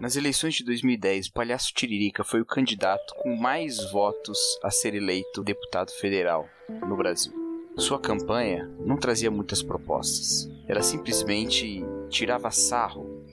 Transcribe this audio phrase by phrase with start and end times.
[0.00, 4.94] Nas eleições de 2010, o Palhaço Tiririca foi o candidato com mais votos a ser
[4.94, 6.48] eleito deputado federal
[6.86, 7.32] no Brasil.
[7.76, 10.50] Sua campanha não trazia muitas propostas.
[10.68, 13.24] Ela simplesmente tirava sarro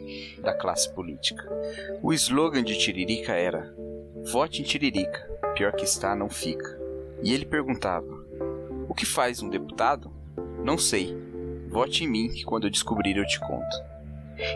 [0.42, 1.44] da classe política.
[2.02, 3.76] O slogan de Tiririca era:
[4.32, 6.80] Vote em Tiririca, pior que está, não fica.
[7.22, 8.19] E ele perguntava:
[8.90, 10.12] O que faz um deputado?
[10.64, 11.16] Não sei.
[11.70, 13.78] Vote em mim, que quando eu descobrir eu te conto.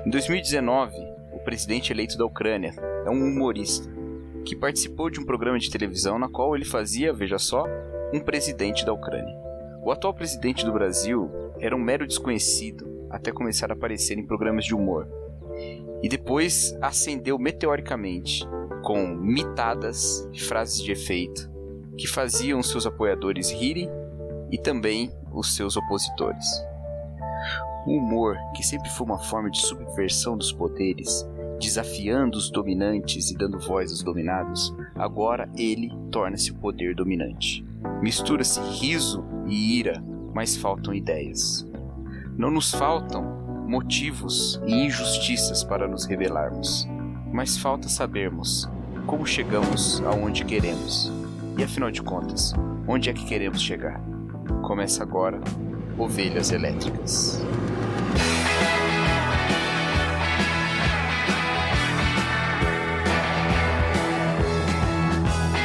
[0.04, 0.96] Em 2019,
[1.34, 2.74] o presidente eleito da Ucrânia
[3.06, 3.88] é um humorista
[4.44, 7.66] que participou de um programa de televisão na qual ele fazia, veja só,
[8.12, 9.38] um presidente da Ucrânia.
[9.84, 11.30] O atual presidente do Brasil
[11.60, 15.08] era um mero desconhecido até começar a aparecer em programas de humor.
[16.02, 18.44] E depois ascendeu meteoricamente
[18.82, 21.52] com mitadas e frases de efeito
[21.96, 23.90] que faziam seus apoiadores rirem
[24.54, 26.46] e também os seus opositores.
[27.88, 31.28] O humor, que sempre foi uma forma de subversão dos poderes,
[31.60, 37.66] desafiando os dominantes e dando voz aos dominados, agora ele torna-se o poder dominante.
[38.00, 40.04] Mistura-se riso e ira,
[40.36, 41.68] mas faltam ideias.
[42.38, 43.24] Não nos faltam
[43.68, 46.88] motivos e injustiças para nos rebelarmos,
[47.32, 48.70] mas falta sabermos
[49.08, 51.12] como chegamos aonde queremos.
[51.58, 52.54] E afinal de contas,
[52.88, 54.13] onde é que queremos chegar?
[54.62, 55.40] Começa agora
[55.98, 57.42] Ovelhas Elétricas.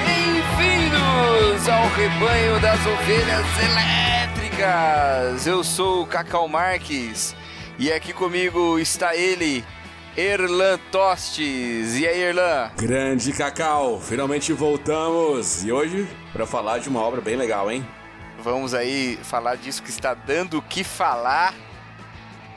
[0.07, 5.47] Bem-vindos ao rebanho das ovelhas elétricas!
[5.47, 7.35] Eu sou o Cacau Marques
[7.79, 9.65] e aqui comigo está ele,
[10.17, 11.97] Erlan Tostes.
[11.97, 12.70] E aí, Erlan?
[12.77, 15.65] Grande Cacau, finalmente voltamos.
[15.65, 17.85] E hoje para falar de uma obra bem legal, hein?
[18.39, 21.55] Vamos aí falar disso que está dando o que falar.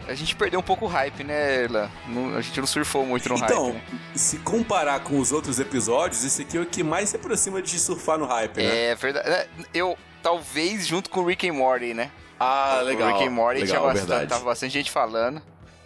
[0.08, 1.90] A gente perdeu um pouco o hype, né, Erlan?
[2.08, 3.94] Não, a gente não surfou muito no então, hype.
[3.94, 4.00] Né?
[4.16, 7.80] se comparar com os outros episódios, esse aqui é o que mais se aproxima de
[7.80, 8.92] surfar no hype, né?
[8.92, 9.30] É verdade.
[9.30, 12.12] É, Eu, talvez junto com o Rick and Morty, né?
[12.40, 13.10] Ah, legal.
[13.10, 15.42] O Rick and Morty legal, tinha bastante, tava bastante gente falando.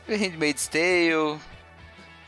[0.08, 1.40] Teve Handmaid's Tale,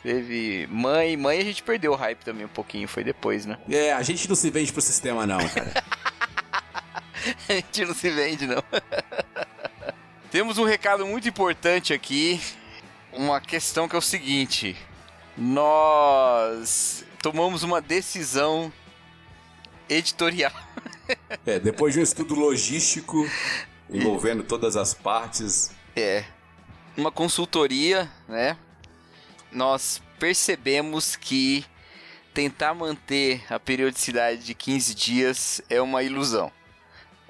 [0.04, 1.16] teve Mãe.
[1.16, 3.58] Mãe a gente perdeu o hype também um pouquinho, foi depois, né?
[3.70, 5.72] É, a gente não se vende pro sistema, não, cara.
[7.50, 8.64] A gente não se vende, não.
[10.32, 12.42] Temos um recado muito importante aqui.
[13.12, 14.76] Uma questão que é o seguinte:
[15.38, 18.72] nós tomamos uma decisão
[19.90, 20.52] editorial.
[21.46, 23.28] é, depois de um estudo logístico
[23.90, 25.72] envolvendo todas as partes.
[25.96, 26.26] É.
[26.96, 28.58] Uma consultoria, né?
[29.52, 31.64] Nós percebemos que
[32.34, 36.52] tentar manter a periodicidade de 15 dias é uma ilusão.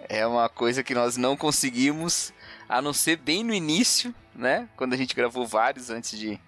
[0.09, 2.34] É uma coisa que nós não conseguimos,
[2.68, 4.69] a não ser bem no início, né?
[4.75, 6.40] Quando a gente gravou vários antes de,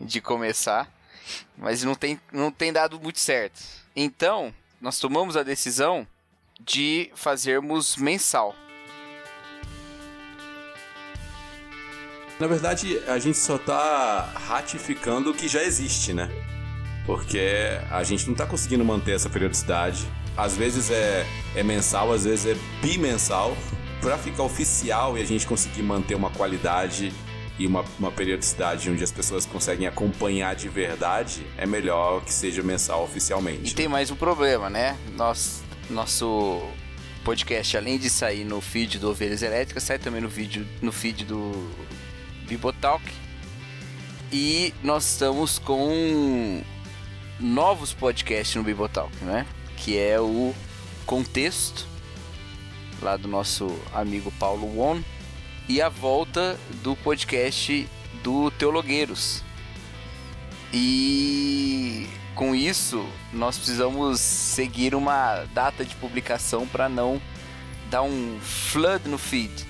[0.00, 0.92] de começar.
[1.56, 3.60] Mas não tem, não tem dado muito certo.
[3.96, 6.06] Então, nós tomamos a decisão
[6.60, 8.54] de fazermos mensal.
[12.38, 16.28] Na verdade, a gente só tá ratificando o que já existe, né?
[17.06, 20.06] Porque a gente não tá conseguindo manter essa periodicidade.
[20.36, 23.56] Às vezes é, é mensal, às vezes é bimensal.
[24.00, 27.10] Pra ficar oficial e a gente conseguir manter uma qualidade
[27.58, 32.62] e uma, uma periodicidade onde as pessoas conseguem acompanhar de verdade, é melhor que seja
[32.62, 33.72] mensal oficialmente.
[33.72, 34.98] E tem mais um problema, né?
[35.16, 36.60] Nós, nosso
[37.24, 41.24] podcast, além de sair no feed do Ovelhas Elétricas, sai também no, vídeo, no feed
[41.24, 41.70] do
[42.46, 43.04] Bibotalk.
[44.32, 46.62] E nós estamos com
[47.38, 49.46] novos podcasts no Bibotalk, né?
[49.84, 50.54] Que é o
[51.04, 51.86] Contexto,
[53.02, 55.02] lá do nosso amigo Paulo Won,
[55.68, 57.88] e a volta do podcast
[58.22, 59.42] do Teologueiros.
[60.72, 67.20] E com isso, nós precisamos seguir uma data de publicação para não
[67.90, 69.66] dar um flood no feed.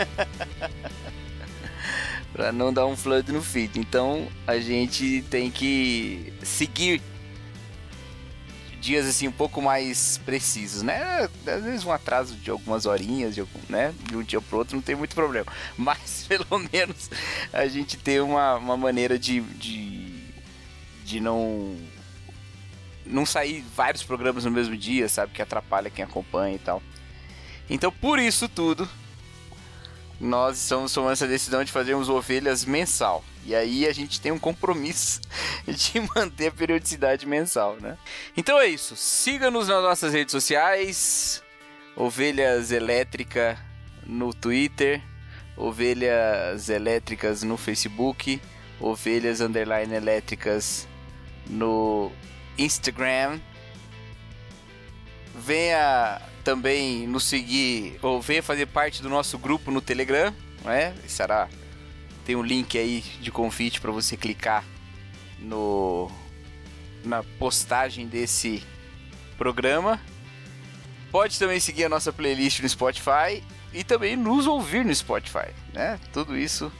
[2.32, 3.80] para não dar um flood no feed.
[3.80, 7.02] Então a gente tem que seguir
[8.80, 11.28] dias assim um pouco mais precisos, né?
[11.46, 13.94] Às vezes um atraso de algumas horinhas, de, algum, né?
[14.08, 15.46] de um dia para outro não tem muito problema.
[15.76, 17.10] Mas pelo menos
[17.52, 20.32] a gente tem uma, uma maneira de, de,
[21.04, 21.76] de não
[23.04, 25.32] não sair vários programas no mesmo dia, sabe?
[25.32, 26.82] Que atrapalha quem acompanha e tal.
[27.68, 28.88] Então por isso tudo
[30.20, 33.24] nós estamos tomando essa decisão de fazermos ovelhas mensal.
[33.46, 35.20] E aí a gente tem um compromisso
[35.66, 37.96] de manter a periodicidade mensal, né?
[38.36, 38.94] Então é isso.
[38.96, 41.42] Siga-nos nas nossas redes sociais.
[41.96, 43.58] Ovelhas Elétrica
[44.06, 45.02] no Twitter,
[45.56, 48.40] Ovelhas Elétricas no Facebook,
[48.78, 50.86] Ovelhas Underline Elétricas
[51.46, 52.12] no
[52.58, 53.40] Instagram.
[55.34, 60.34] Venha também nos seguir ou venha fazer parte do nosso grupo no Telegram,
[60.64, 60.94] não é?
[61.06, 61.48] Será
[62.24, 64.64] tem um link aí de convite para você clicar
[65.38, 66.10] no
[67.04, 68.62] na postagem desse
[69.38, 70.00] programa.
[71.10, 73.42] Pode também seguir a nossa playlist no Spotify
[73.72, 75.98] e também nos ouvir no Spotify, né?
[76.12, 76.70] Tudo isso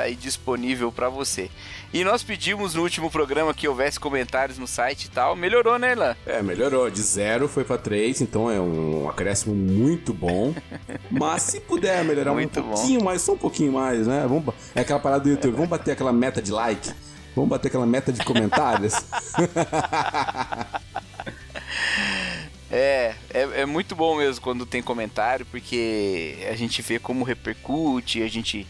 [0.00, 1.50] aí disponível para você.
[1.92, 5.36] E nós pedimos no último programa que houvesse comentários no site e tal.
[5.36, 6.16] Melhorou, né, Elan?
[6.24, 6.90] É, melhorou.
[6.90, 10.54] De zero foi para três, então é um acréscimo muito bom.
[11.10, 13.04] Mas se puder melhorar muito um pouquinho bom.
[13.04, 14.24] mais, só um pouquinho mais, né?
[14.28, 15.52] Vamos, é aquela parada do YouTube.
[15.54, 16.92] Vamos bater aquela meta de like.
[17.34, 18.94] Vamos bater aquela meta de comentários.
[22.74, 28.22] É, é, é, muito bom mesmo quando tem comentário, porque a gente vê como repercute,
[28.22, 28.66] a gente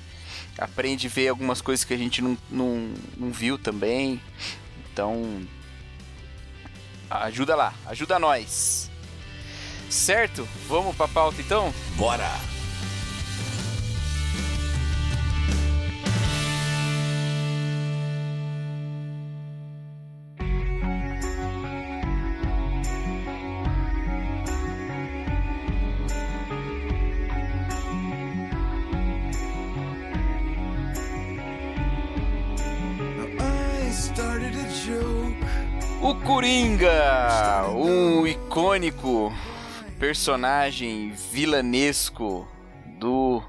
[0.58, 4.20] aprende a ver algumas coisas que a gente não, não, não viu também.
[4.92, 5.42] Então,
[7.10, 8.90] ajuda lá, ajuda nós.
[9.88, 10.48] Certo?
[10.68, 11.72] Vamos pra pauta então?
[11.96, 12.51] Bora!
[36.42, 39.32] Coringa, um icônico
[39.96, 42.48] personagem vilanesco
[42.98, 43.40] do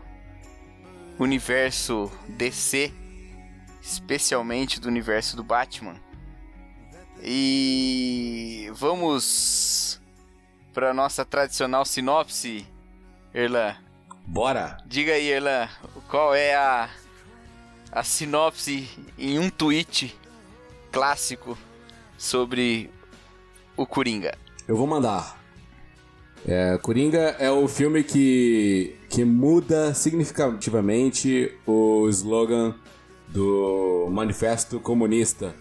[1.17, 2.93] universo DC,
[3.81, 5.95] especialmente do universo do Batman.
[7.19, 9.99] E vamos
[10.71, 12.63] para nossa tradicional sinopse,
[13.33, 13.75] Erlan.
[14.23, 14.77] Bora!
[14.85, 15.67] Diga aí, Erlan,
[16.07, 16.87] qual é a,
[17.91, 18.87] a sinopse
[19.17, 20.15] em um tweet
[20.91, 21.57] clássico
[22.23, 22.89] sobre
[23.75, 24.33] o Coringa?
[24.65, 25.37] Eu vou mandar.
[26.47, 32.75] É, Coringa é o filme que, que muda significativamente o slogan
[33.27, 35.53] do Manifesto Comunista.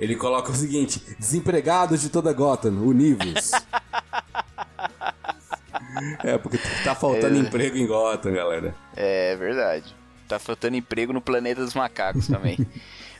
[0.00, 3.50] Ele coloca o seguinte: desempregados de toda Gotham, univos.
[6.24, 7.40] é, porque tá faltando é...
[7.40, 8.74] emprego em Gotham, galera.
[8.96, 9.94] É verdade.
[10.26, 12.56] Tá faltando emprego no planeta dos macacos também.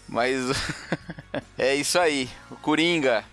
[0.08, 0.40] Mas
[1.58, 2.28] é isso aí.
[2.50, 3.24] O Coringa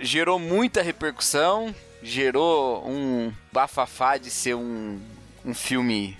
[0.00, 5.00] gerou muita repercussão, gerou um bafafá de ser um,
[5.44, 6.16] um filme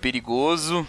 [0.00, 0.86] perigoso,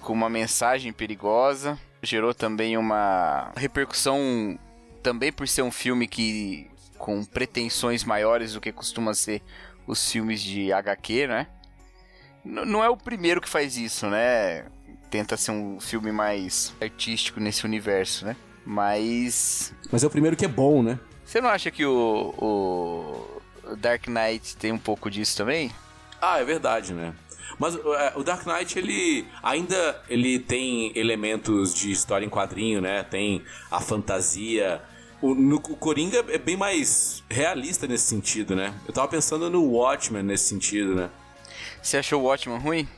[0.00, 1.78] com uma mensagem perigosa.
[2.02, 4.58] Gerou também uma repercussão,
[5.02, 9.42] também por ser um filme que com pretensões maiores do que costuma ser
[9.86, 11.46] os filmes de HQ, né?
[12.44, 14.64] N não é o primeiro que faz isso, né?
[15.12, 18.34] Tenta ser um filme mais artístico nesse universo, né?
[18.64, 19.74] Mas.
[19.90, 20.98] Mas é o primeiro que é bom, né?
[21.22, 25.70] Você não acha que o, o Dark Knight tem um pouco disso também?
[26.20, 27.12] Ah, é verdade, né?
[27.58, 33.02] Mas é, o Dark Knight, ele ainda ele tem elementos de história em quadrinho, né?
[33.02, 34.80] Tem a fantasia.
[35.20, 38.72] O, no, o Coringa é bem mais realista nesse sentido, né?
[38.86, 41.10] Eu tava pensando no Watchmen nesse sentido, né?
[41.82, 42.88] Você achou o Watchmen ruim?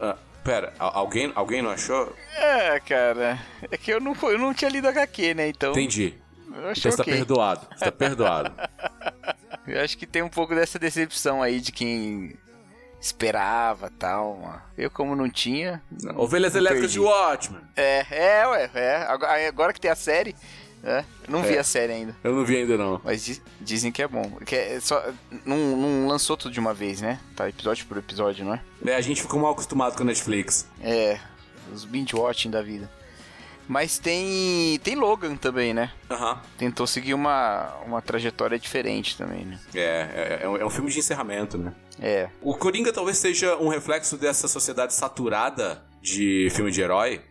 [0.00, 0.16] Ah,
[0.46, 2.14] Pera, alguém, alguém não achou?
[2.36, 3.36] É, cara.
[3.68, 5.48] É que eu não, eu não tinha lido HQ, né?
[5.48, 5.72] Então.
[5.72, 6.14] Entendi.
[6.48, 7.66] Eu então você tá perdoado.
[7.76, 8.54] Você tá perdoado.
[9.66, 12.38] eu acho que tem um pouco dessa decepção aí de quem
[13.00, 14.62] esperava tal.
[14.78, 15.82] Eu, como não tinha.
[16.14, 17.60] Ovelhas Elétricas de Watchmen.
[17.74, 18.70] É, é, ué.
[18.72, 19.48] É.
[19.48, 20.36] Agora que tem a série.
[20.86, 21.58] É, não vi é.
[21.58, 22.16] a série ainda.
[22.22, 23.00] Eu não vi ainda não.
[23.02, 24.38] Mas dizem que é bom.
[24.46, 25.04] Que é só,
[25.44, 27.18] não, não lançou tudo de uma vez, né?
[27.34, 28.62] Tá episódio por episódio, não é?
[28.84, 30.68] É, a gente ficou mal acostumado com a Netflix.
[30.80, 31.18] É,
[31.74, 32.88] os binge-watching da vida.
[33.66, 35.90] Mas tem tem Logan também, né?
[36.08, 36.36] Uhum.
[36.56, 39.58] Tentou seguir uma, uma trajetória diferente também, né?
[39.74, 41.74] É, é, é, um, é um filme de encerramento, né?
[42.00, 42.28] É.
[42.40, 47.22] O Coringa talvez seja um reflexo dessa sociedade saturada de filme de herói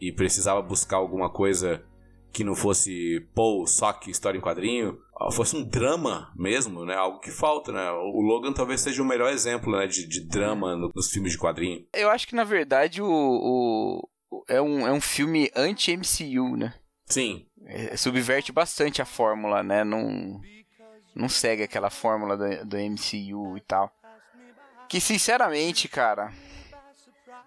[0.00, 1.84] e precisava buscar alguma coisa
[2.32, 4.98] que não fosse Paul, Sock, história em quadrinho,
[5.32, 6.94] fosse um drama mesmo, né?
[6.94, 7.90] Algo que falta, né?
[7.90, 9.86] O Logan talvez seja o melhor exemplo né?
[9.86, 11.84] de, de drama no, nos filmes de quadrinho.
[11.92, 14.08] Eu acho que, na verdade, o, o
[14.48, 16.74] é, um, é um filme anti-MCU, né?
[17.06, 17.46] Sim.
[17.64, 19.82] É, subverte bastante a fórmula, né?
[19.82, 20.40] Não,
[21.14, 23.92] não segue aquela fórmula do, do MCU e tal.
[24.88, 26.32] Que, sinceramente, cara...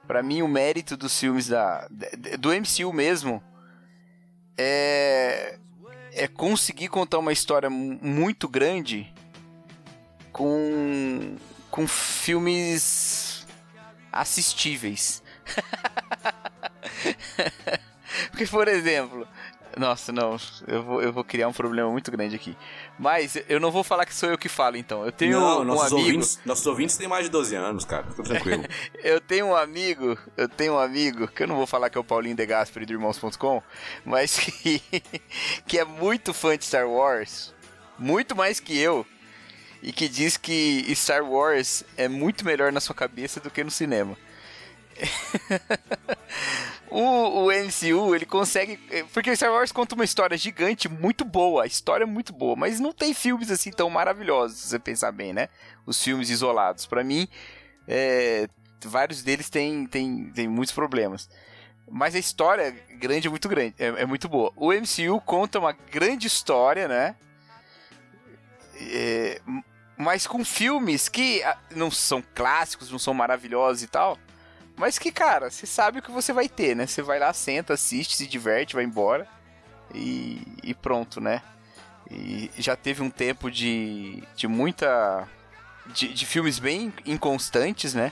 [0.06, 1.88] para mim, o mérito dos filmes da,
[2.40, 3.42] do MCU mesmo
[4.58, 5.60] é,
[6.14, 9.14] é conseguir contar uma história muito grande
[10.32, 11.36] com,
[11.70, 13.46] com filmes
[14.12, 15.22] assistíveis.
[18.30, 19.28] Porque, por exemplo,
[19.78, 20.38] nossa, não,
[20.68, 22.58] eu vou, eu vou criar um problema muito grande aqui.
[23.00, 25.06] Mas eu não vou falar que sou eu que falo, então.
[25.06, 26.08] Eu tenho não, um nossos amigo...
[26.08, 28.64] Ouvintes, nossos ouvintes têm mais de 12 anos, cara, fica tranquilo.
[29.04, 32.02] eu tenho um amigo, eu tenho um amigo, que eu não vou falar que é
[32.02, 33.64] o Paulinho De Gasperi do Irmãos.com,
[34.06, 34.82] mas que,
[35.66, 37.54] que é muito fã de Star Wars,
[37.98, 39.06] muito mais que eu,
[39.82, 43.72] e que diz que Star Wars é muito melhor na sua cabeça do que no
[43.72, 44.18] cinema.
[46.90, 48.78] o, o MCU, ele consegue.
[49.14, 51.64] Porque Star Wars conta uma história gigante, muito boa.
[51.64, 55.12] A história é muito boa, mas não tem filmes assim tão maravilhosos, se você pensar
[55.12, 55.48] bem, né?
[55.86, 56.86] Os filmes isolados.
[56.86, 57.28] para mim,
[57.88, 58.48] é,
[58.84, 61.30] vários deles têm, têm, têm muitos problemas.
[61.90, 64.52] Mas a história grande é muito grande, é, é muito boa.
[64.56, 67.16] O MCU conta uma grande história, né?
[68.80, 69.42] É,
[69.98, 74.18] mas com filmes que ah, não são clássicos, não são maravilhosos e tal,
[74.76, 76.88] mas que, cara, você sabe o que você vai ter, né?
[76.88, 79.28] Você vai lá, senta, assiste, se diverte, vai embora
[79.94, 81.42] e, e pronto, né?
[82.10, 85.28] E já teve um tempo de, de muita.
[85.88, 88.12] De, de filmes bem inconstantes, né?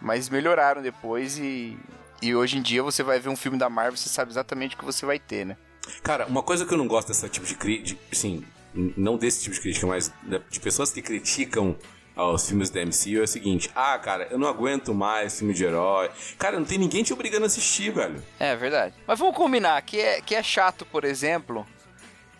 [0.00, 1.78] Mas melhoraram depois e,
[2.22, 4.78] e hoje em dia você vai ver um filme da Marvel, você sabe exatamente o
[4.78, 5.56] que você vai ter, né?
[6.02, 9.54] Cara, uma coisa que eu não gosto desse tipo de crítica, assim, não desse tipo
[9.54, 10.12] de crítica, mas
[10.50, 11.76] de pessoas que criticam
[12.16, 15.64] aos filmes da MCU é o seguinte: ah, cara, eu não aguento mais filme de
[15.64, 16.10] herói.
[16.38, 18.22] Cara, não tem ninguém te obrigando a assistir, velho.
[18.38, 18.94] É verdade.
[19.06, 21.66] Mas vamos combinar que é, que é chato, por exemplo,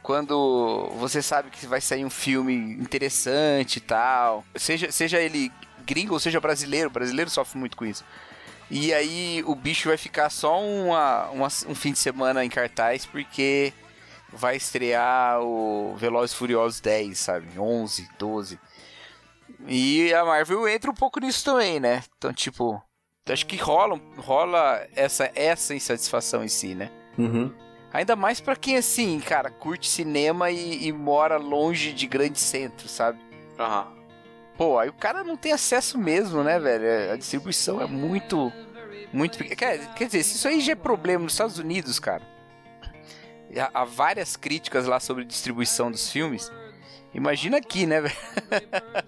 [0.03, 5.51] quando você sabe que vai sair um filme interessante e tal, seja, seja ele
[5.85, 8.05] gringo ou seja brasileiro, o brasileiro sofre muito com isso.
[8.71, 13.05] E aí o bicho vai ficar só uma, uma, um fim de semana em cartaz
[13.05, 13.73] porque
[14.33, 17.59] vai estrear o Velozes Furiosos 10, sabe?
[17.59, 18.59] 11, 12.
[19.67, 22.03] E a Marvel entra um pouco nisso também, né?
[22.17, 22.83] Então, tipo,
[23.29, 26.91] acho que rola, rola essa, essa insatisfação em si, né?
[27.19, 27.53] Uhum.
[27.93, 32.91] Ainda mais para quem, assim, cara, curte cinema e, e, mora longe de grandes centros,
[32.91, 33.21] sabe?
[33.59, 33.87] Aham.
[33.87, 34.05] Uhum.
[34.57, 37.13] Pô, aí o cara não tem acesso mesmo, né, velho?
[37.13, 38.53] A distribuição é muito.
[39.13, 42.23] Muito Quer, quer dizer, isso aí já é problema nos Estados Unidos, cara.
[43.73, 46.51] Há várias críticas lá sobre distribuição dos filmes.
[47.15, 48.15] Imagina aqui, né, velho?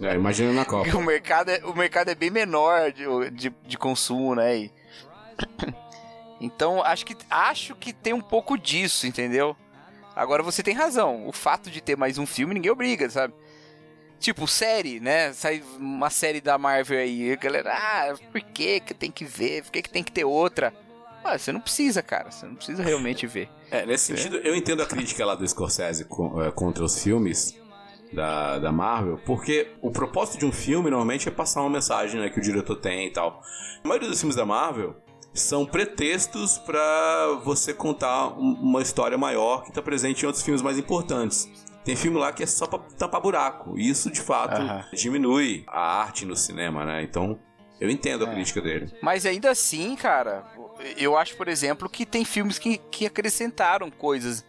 [0.00, 0.96] É, imagina na Copa.
[0.96, 4.56] o mercado é, o mercado é bem menor de, de, de consumo, né?
[4.56, 4.72] E...
[6.38, 9.56] Então, acho que, acho que tem um pouco disso, entendeu?
[10.14, 11.26] Agora você tem razão.
[11.26, 13.32] O fato de ter mais um filme, ninguém obriga, sabe?
[14.20, 15.32] Tipo, série, né?
[15.32, 17.32] Sai uma série da Marvel aí.
[17.32, 19.62] A galera, ah, por que que tem que ver?
[19.62, 20.74] Por que que tem que ter outra?
[21.24, 22.30] Ah, você não precisa, cara.
[22.30, 23.48] Você não precisa realmente ver.
[23.70, 24.16] É, nesse é.
[24.16, 27.58] sentido, eu entendo a crítica lá do Scorsese é, contra os filmes
[28.12, 32.30] da, da Marvel, porque o propósito de um filme normalmente é passar uma mensagem né,
[32.30, 33.42] que o diretor tem e tal.
[33.84, 34.96] A maioria dos filmes da Marvel
[35.34, 40.78] são pretextos para você contar uma história maior que está presente em outros filmes mais
[40.78, 41.48] importantes.
[41.84, 43.78] Tem filme lá que é só pra tapar buraco.
[43.78, 44.60] E isso, de fato,
[44.92, 47.02] diminui a arte no cinema, né?
[47.02, 47.38] Então,
[47.80, 48.34] eu entendo a é.
[48.34, 48.92] crítica dele.
[49.00, 50.44] Mas ainda assim, cara,
[50.96, 54.44] eu acho, por exemplo, que tem filmes que, que acrescentaram coisas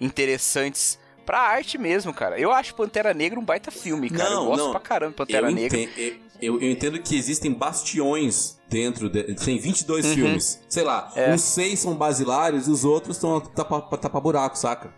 [0.00, 2.38] interessantes pra arte mesmo, cara.
[2.38, 4.30] Eu acho Pantera Negra um baita filme, cara.
[4.30, 4.70] Não, eu gosto não.
[4.70, 5.78] pra caramba de Pantera eu Negra.
[5.78, 10.14] Entendo, eu, eu, entendo que existem bastiões dentro de, tem 22 uhum.
[10.14, 10.60] filmes.
[10.68, 11.32] Sei lá, é.
[11.32, 14.92] uns seis são basilares e os outros estão tapa, tapa buraco, saca?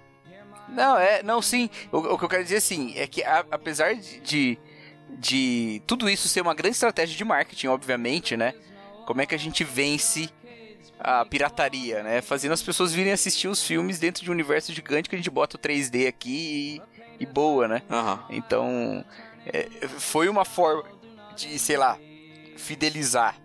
[0.69, 1.69] Não, é, não, sim.
[1.93, 4.59] O, o que eu quero dizer assim é que a, apesar de, de,
[5.19, 8.55] de tudo isso ser uma grande estratégia de marketing, obviamente, né?
[9.07, 10.31] Como é que a gente vence
[10.99, 12.23] a pirataria, né?
[12.23, 15.31] Fazendo as pessoas virem assistir os filmes dentro de um universo gigante que a gente
[15.31, 16.81] bota o 3D aqui
[17.19, 17.83] e, e boa, né?
[17.91, 18.19] Uhum.
[18.31, 19.05] Então,
[19.47, 20.85] é, foi uma forma
[21.37, 21.99] de, sei lá,
[22.57, 23.37] fidelizar,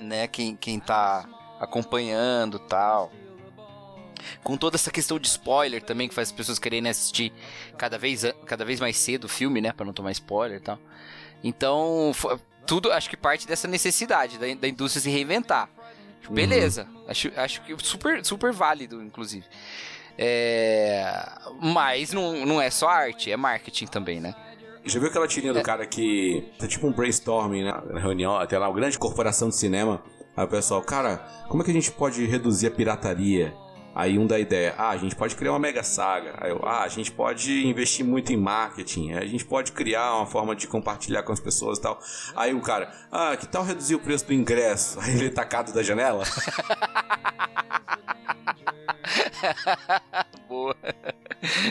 [0.00, 0.26] né?
[0.26, 1.28] Quem, quem tá
[1.60, 3.12] acompanhando tal.
[4.42, 7.32] Com toda essa questão de spoiler também, que faz as pessoas quererem assistir
[7.76, 9.72] cada vez, cada vez mais cedo o filme, né?
[9.72, 10.78] Pra não tomar spoiler e tal.
[11.44, 12.12] Então,
[12.66, 15.68] tudo acho que parte dessa necessidade da, da indústria se reinventar.
[16.32, 16.86] Beleza.
[16.94, 17.04] Uhum.
[17.08, 19.46] Acho, acho que super, super válido, inclusive.
[20.18, 21.24] É...
[21.60, 24.34] Mas não, não é só arte, é marketing também, né?
[24.84, 25.54] Já viu aquela tirinha é.
[25.54, 26.44] do cara que.
[26.60, 27.72] É tipo um brainstorming né?
[27.90, 30.02] na reunião, até lá, uma grande corporação de cinema.
[30.36, 31.16] Aí o pessoal, cara,
[31.48, 33.54] como é que a gente pode reduzir a pirataria?
[33.96, 36.34] Aí um dá ideia, ah, a gente pode criar uma mega saga.
[36.36, 39.12] Aí eu, ah, a gente pode investir muito em marketing.
[39.12, 41.98] A gente pode criar uma forma de compartilhar com as pessoas e tal.
[42.34, 45.00] Aí o cara, ah, que tal reduzir o preço do ingresso?
[45.00, 46.24] Aí ele é tacado da janela.
[50.46, 50.76] Boa.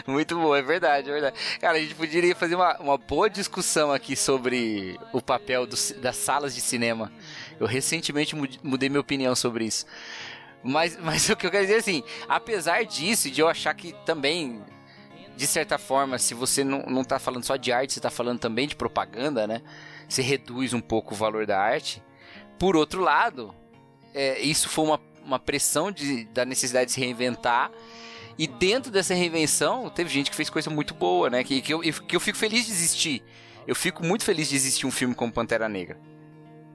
[0.07, 1.37] Muito bom, é verdade, é verdade.
[1.59, 6.17] Cara, a gente poderia fazer uma, uma boa discussão aqui sobre o papel do, das
[6.17, 7.11] salas de cinema.
[7.59, 9.85] Eu recentemente mudei minha opinião sobre isso.
[10.65, 13.93] Mas, mas o que eu quero dizer é assim, apesar disso, de eu achar que
[14.05, 14.61] também,
[15.37, 18.39] de certa forma, se você não, não tá falando só de arte, você tá falando
[18.39, 19.61] também de propaganda, né?
[20.09, 22.01] Você reduz um pouco o valor da arte.
[22.57, 23.53] Por outro lado,
[24.13, 27.71] é, isso foi uma, uma pressão de, da necessidade de se reinventar
[28.37, 31.43] e dentro dessa reinvenção, teve gente que fez coisa muito boa, né?
[31.43, 33.23] Que, que, eu, que eu fico feliz de existir.
[33.65, 35.97] Eu fico muito feliz de existir um filme como Pantera Negra.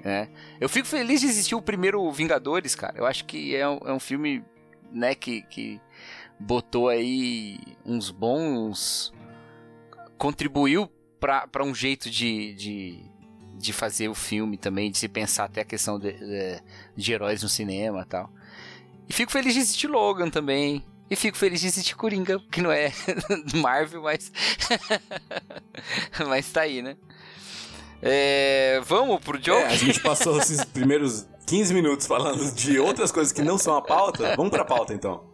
[0.05, 0.29] Né?
[0.61, 2.95] Eu fico feliz de existir o primeiro Vingadores, cara.
[2.97, 4.43] Eu acho que é um, é um filme,
[4.93, 5.81] né, que, que
[6.39, 9.13] botou aí uns bons.
[10.17, 13.05] contribuiu para um jeito de, de,
[13.59, 16.63] de, fazer o filme também, de se pensar até a questão de, de,
[16.97, 18.33] de heróis no cinema tal.
[19.07, 20.85] E fico feliz de existir Logan também.
[21.11, 22.93] E fico feliz de existir Coringa, que não é
[23.61, 24.31] Marvel, mas.
[26.29, 26.97] mas tá aí, né?
[28.03, 28.81] É...
[28.85, 29.63] Vamos pro joke?
[29.63, 33.77] É, a gente passou esses primeiros 15 minutos falando de outras coisas que não são
[33.77, 34.35] a pauta.
[34.37, 35.25] Vamos pra pauta então.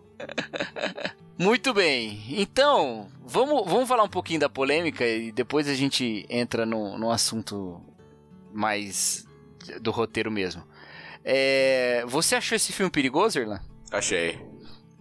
[1.39, 2.23] Muito bem.
[2.31, 7.11] Então, vamos, vamos falar um pouquinho da polêmica e depois a gente entra no, no
[7.11, 7.81] assunto
[8.53, 9.27] mais
[9.81, 10.63] do roteiro mesmo.
[11.23, 13.61] É, você achou esse filme perigoso, Irlan?
[13.91, 14.41] Achei.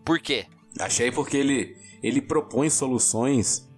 [0.04, 0.46] Por quê?
[0.80, 3.70] Achei porque ele, ele propõe soluções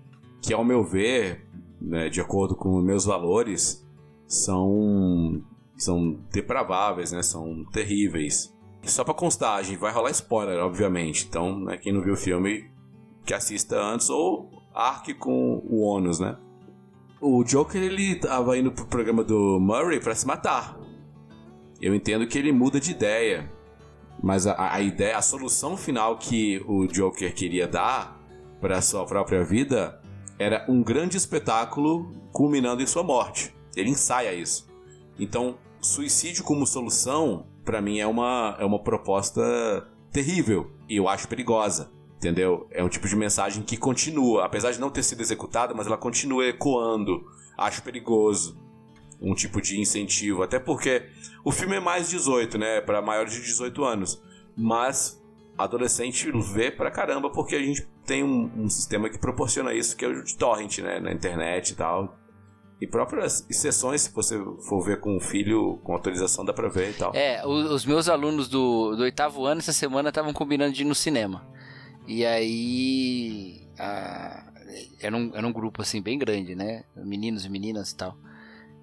[0.41, 1.46] que, ao meu ver,
[1.81, 3.85] né, de acordo com meus valores,
[4.25, 5.41] são,
[5.77, 8.53] são depraváveis, né, são terríveis.
[8.83, 11.25] Só pra constar, gente vai rolar spoiler, obviamente.
[11.27, 12.69] Então, né, quem não viu o filme,
[13.25, 16.37] que assista antes ou arque com o ônus, né?
[17.19, 20.77] O Joker, ele tava indo pro programa do Murray para se matar.
[21.81, 23.51] Eu entendo que ele muda de ideia.
[24.21, 28.19] Mas a, a ideia, a solução final que o Joker queria dar
[28.61, 29.96] para sua própria vida
[30.39, 33.55] era um grande espetáculo culminando em sua morte.
[33.75, 34.67] Ele ensaia isso.
[35.19, 39.41] Então, suicídio como solução, para mim, é uma, é uma proposta
[40.11, 41.91] terrível e eu acho perigosa.
[42.17, 42.67] Entendeu?
[42.71, 45.97] É um tipo de mensagem que continua, apesar de não ter sido executada, mas ela
[45.97, 47.23] continua ecoando.
[47.55, 48.57] Acho perigoso
[49.21, 50.43] um tipo de incentivo.
[50.43, 51.09] Até porque
[51.43, 52.81] o filme é mais 18, né?
[52.81, 54.21] Para maiores de 18 anos.
[54.55, 55.21] Mas
[55.57, 60.05] adolescente vê pra caramba porque a gente tem um, um, sistema que proporciona isso, que
[60.05, 60.99] é o de torrent, né?
[60.99, 62.15] Na internet e tal.
[62.79, 66.91] E próprias sessões, se você for ver com o filho, com autorização, dá pra ver
[66.91, 67.11] e tal.
[67.15, 70.93] É, os meus alunos do, do oitavo ano, essa semana, estavam combinando de ir no
[70.93, 71.47] cinema.
[72.07, 73.67] E aí.
[73.79, 74.53] A,
[75.01, 76.83] era, um, era um grupo, assim, bem grande, né?
[76.95, 78.15] Meninos e meninas e tal.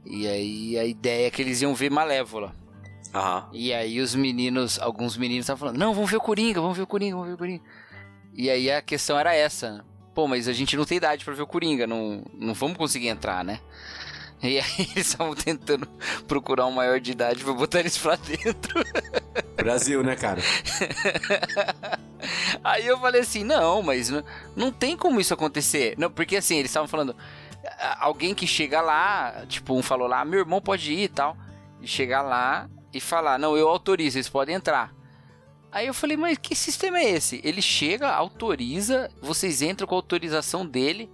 [0.05, 2.55] E aí a ideia é que eles iam ver Malévola.
[3.13, 3.43] Uhum.
[3.53, 6.83] E aí os meninos, alguns meninos estavam falando, não, vamos ver o Coringa, vamos ver
[6.83, 7.63] o Coringa, vamos ver o Coringa.
[8.33, 9.85] E aí a questão era essa.
[10.15, 13.09] Pô, mas a gente não tem idade para ver o Coringa, não, não vamos conseguir
[13.09, 13.61] entrar, né?
[14.43, 14.65] E aí
[14.95, 15.89] eles estavam tentando
[16.29, 18.85] procurar um maior de idade pra botar eles pra dentro.
[19.57, 20.43] Brasil, né, cara?
[22.63, 25.95] aí eu falei assim, não, mas não, não tem como isso acontecer.
[25.97, 27.17] Não, porque assim, eles estavam falando,
[27.99, 31.37] alguém que chega lá, tipo, um falou lá, meu irmão pode ir e tal,
[31.81, 34.95] e chegar lá e falar, não, eu autorizo, eles podem entrar.
[35.71, 37.41] Aí eu falei, mas que sistema é esse?
[37.43, 41.11] Ele chega, autoriza, vocês entram com a autorização dele,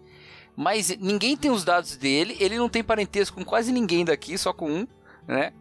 [0.54, 4.52] mas ninguém tem os dados dele, ele não tem parentesco com quase ninguém daqui, só
[4.52, 4.86] com um,
[5.26, 5.54] né?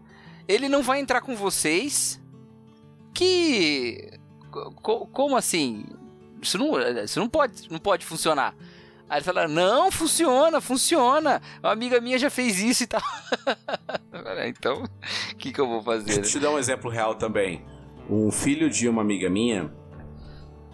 [0.47, 2.19] Ele não vai entrar com vocês.
[3.13, 4.11] Que.
[4.81, 5.85] Como assim?
[6.41, 8.55] Isso não, isso não pode, não pode funcionar.
[9.09, 11.41] Aí ele fala, não, funciona, funciona.
[11.63, 13.01] Uma amiga minha já fez isso e tal.
[14.47, 14.83] então,
[15.31, 16.05] o que, que eu vou fazer?
[16.05, 17.65] Deixa eu te dar um exemplo real também.
[18.07, 19.73] Um filho de uma amiga minha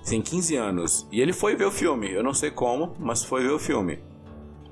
[0.05, 2.11] tem 15 anos e ele foi ver o filme.
[2.11, 3.99] Eu não sei como, mas foi ver o filme.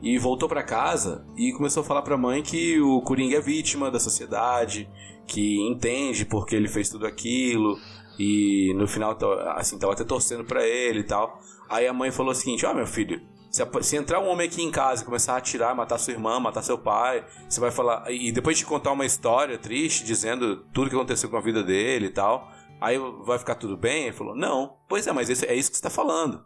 [0.01, 3.89] E voltou para casa e começou a falar pra mãe que o Coringa é vítima
[3.89, 4.89] da sociedade,
[5.25, 7.79] que entende porque ele fez tudo aquilo
[8.19, 9.17] e no final
[9.55, 11.39] assim tava até torcendo para ele e tal.
[11.69, 13.21] Aí a mãe falou o seguinte: "Ó, oh, meu filho,
[13.53, 16.39] se, se, entrar um homem aqui em casa e começar a atirar, matar sua irmã,
[16.39, 18.11] matar seu pai, você vai falar.
[18.11, 22.07] E depois de contar uma história triste, dizendo tudo que aconteceu com a vida dele
[22.07, 24.05] e tal, aí vai ficar tudo bem?
[24.05, 26.43] Ele falou: Não, pois é, mas esse, é isso que você está falando.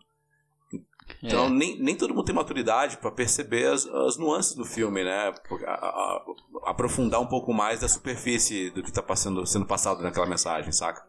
[1.23, 1.49] Então, é.
[1.49, 5.33] nem, nem todo mundo tem maturidade para perceber as, as, nuances do filme, né?
[5.65, 6.25] A, a, a,
[6.65, 11.07] aprofundar um pouco mais da superfície do que está passando, sendo passado naquela mensagem, saca?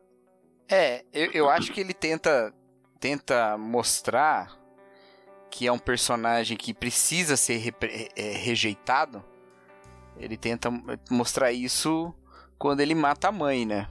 [0.70, 2.54] É, eu, eu acho que ele tenta,
[3.00, 4.57] tenta mostrar
[5.50, 7.74] que é um personagem que precisa ser
[8.16, 9.24] é, rejeitado,
[10.16, 10.70] ele tenta
[11.10, 12.14] mostrar isso
[12.58, 13.88] quando ele mata a mãe, né?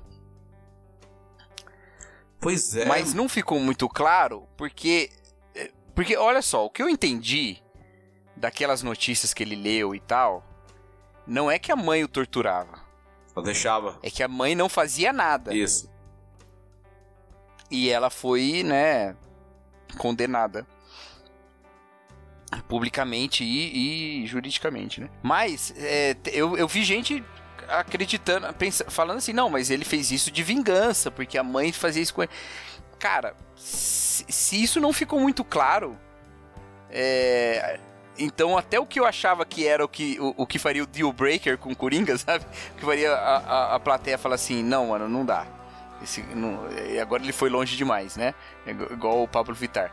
[2.39, 2.85] Pois é.
[2.85, 5.09] Mas não ficou muito claro, porque
[5.55, 7.57] é, Porque, olha só, o que eu entendi
[8.35, 10.45] daquelas notícias que ele leu e tal,
[11.25, 12.85] não é que a mãe o torturava.
[13.35, 13.99] Ela deixava.
[14.03, 15.55] É que a mãe não fazia nada.
[15.55, 15.91] Isso.
[17.71, 19.15] E ela foi, né,
[19.97, 20.67] condenada
[22.67, 25.09] publicamente e, e juridicamente, né?
[25.21, 27.23] Mas é, eu, eu vi gente
[27.67, 32.01] acreditando, pensando, falando assim, não, mas ele fez isso de vingança, porque a mãe fazia
[32.01, 32.31] isso com ele.
[32.99, 35.97] Cara, se, se isso não ficou muito claro,
[36.89, 37.79] é,
[38.17, 40.87] então até o que eu achava que era o que, o, o que faria o
[40.87, 42.45] deal breaker com o Coringa, sabe?
[42.71, 45.45] O que faria a, a, a plateia falar assim, não, mano, não dá.
[46.01, 46.59] Esse, não,
[47.01, 48.33] agora ele foi longe demais, né?
[48.65, 49.91] Igual o Pablo Vittar.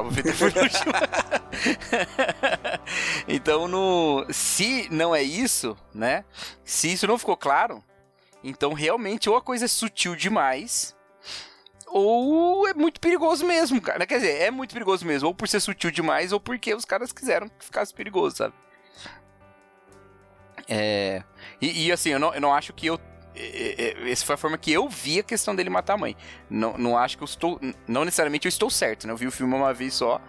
[0.00, 0.22] Longe
[3.28, 6.24] então, no, se não é isso, né?
[6.64, 7.82] Se isso não ficou claro,
[8.42, 10.96] então realmente ou a coisa é sutil demais,
[11.86, 14.06] ou é muito perigoso mesmo, cara.
[14.06, 17.12] Quer dizer, é muito perigoso mesmo, ou por ser sutil demais, ou porque os caras
[17.12, 18.54] quiseram que ficasse perigoso, sabe?
[20.68, 21.22] É.
[21.60, 22.98] E, e assim, eu não, eu não acho que eu
[24.10, 26.16] essa foi a forma que eu vi a questão dele matar a mãe.
[26.48, 27.60] Não, não acho que eu estou.
[27.86, 29.12] Não necessariamente eu estou certo, né?
[29.12, 30.20] Eu vi o filme uma vez só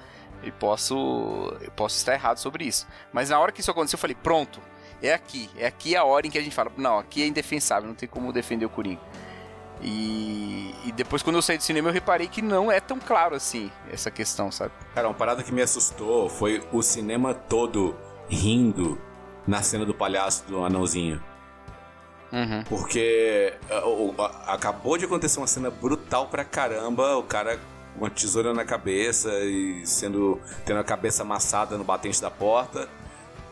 [0.44, 0.96] e posso.
[1.62, 2.88] Eu posso estar errado sobre isso.
[3.14, 4.60] Mas na hora que isso aconteceu, eu falei, pronto,
[5.02, 5.50] é aqui.
[5.58, 8.10] É aqui a hora em que a gente fala, não, aqui é indefensável, não tem
[8.10, 9.02] como defender o Coringa.
[9.82, 13.36] E, e depois, quando eu saí do cinema, eu reparei que não é tão claro
[13.36, 14.72] assim essa questão, sabe?
[14.94, 17.96] Cara, uma parada que me assustou foi o cinema todo
[18.28, 19.00] rindo
[19.46, 21.24] na cena do palhaço do anãozinho.
[22.32, 22.64] Uhum.
[22.68, 28.54] Porque uh, acabou de acontecer uma cena brutal pra caramba, o cara com uma tesoura
[28.54, 32.88] na cabeça e sendo tendo a cabeça amassada no batente da porta.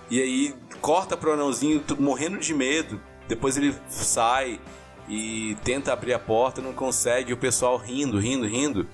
[0.09, 3.01] E aí corta pro anãozinho morrendo de medo.
[3.27, 4.59] Depois ele sai
[5.07, 8.88] e tenta abrir a porta, não consegue, o pessoal rindo, rindo, rindo.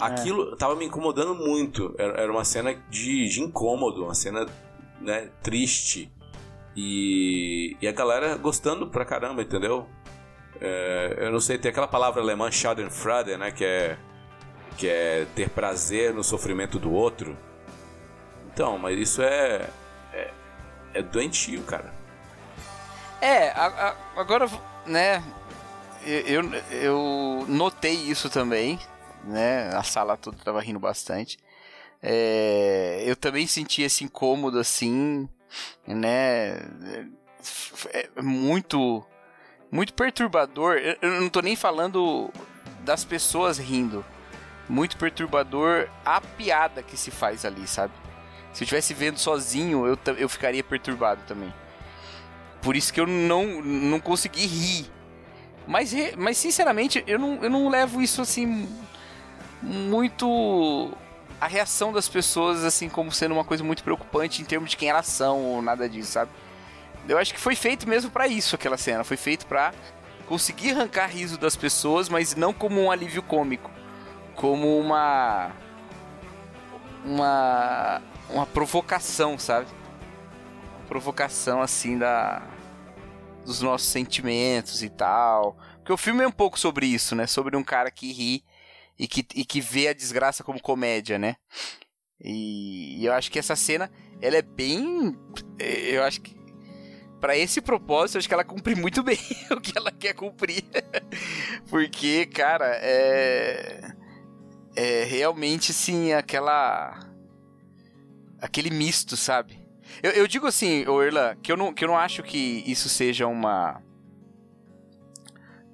[0.00, 0.04] É.
[0.04, 0.56] Aquilo é.
[0.56, 1.94] tava me incomodando muito.
[1.98, 4.46] Era, era uma cena de, de incômodo, uma cena
[5.00, 6.10] né, triste.
[6.76, 9.88] E, e a galera gostando pra caramba, entendeu?
[10.60, 13.50] É, eu não sei, tem aquela palavra alemã Schadenfreude, né?
[13.50, 13.98] Que é,
[14.76, 17.36] que é ter prazer no sofrimento do outro.
[18.52, 19.68] Então, mas isso é,
[20.12, 20.30] é,
[20.94, 21.92] é doentio, cara.
[23.20, 24.48] É, a, a, agora,
[24.86, 25.22] né?
[26.04, 28.78] Eu, eu notei isso também,
[29.24, 29.68] né?
[29.74, 31.38] A sala toda tava rindo bastante.
[32.02, 35.28] É, eu também senti esse incômodo assim
[35.86, 36.58] né?
[37.92, 39.04] É, é muito
[39.70, 40.76] muito perturbador.
[41.00, 42.30] Eu não tô nem falando
[42.80, 44.04] das pessoas rindo.
[44.68, 47.92] Muito perturbador a piada que se faz ali, sabe?
[48.52, 51.52] Se eu estivesse vendo sozinho, eu, eu ficaria perturbado também.
[52.60, 54.86] Por isso que eu não, não consegui rir.
[55.66, 58.68] Mas, mas sinceramente, eu não, eu não levo isso assim
[59.62, 60.92] muito
[61.42, 64.90] a reação das pessoas, assim, como sendo uma coisa muito preocupante em termos de quem
[64.90, 66.30] elas são ou nada disso, sabe?
[67.08, 69.02] Eu acho que foi feito mesmo para isso aquela cena.
[69.02, 69.74] Foi feito para
[70.28, 73.72] conseguir arrancar riso das pessoas, mas não como um alívio cômico.
[74.36, 75.50] Como uma.
[77.04, 78.00] Uma.
[78.30, 79.66] Uma provocação, sabe?
[80.78, 82.40] Uma provocação, assim, da.
[83.44, 85.56] Dos nossos sentimentos e tal.
[85.78, 87.26] Porque o filme é um pouco sobre isso, né?
[87.26, 88.44] Sobre um cara que ri
[88.98, 91.36] e que, e que vê a desgraça como comédia, né?
[92.22, 95.16] E, e eu acho que essa cena, ela é bem.
[95.58, 96.40] Eu acho que.
[97.20, 99.18] Para esse propósito, acho que ela cumpre muito bem
[99.50, 100.64] o que ela quer cumprir.
[101.68, 103.92] Porque, cara, é.
[104.74, 106.98] É realmente, assim, aquela.
[108.40, 109.62] Aquele misto, sabe?
[110.02, 113.26] Eu, eu digo assim, Orla, que eu, não, que eu não acho que isso seja
[113.26, 113.82] uma.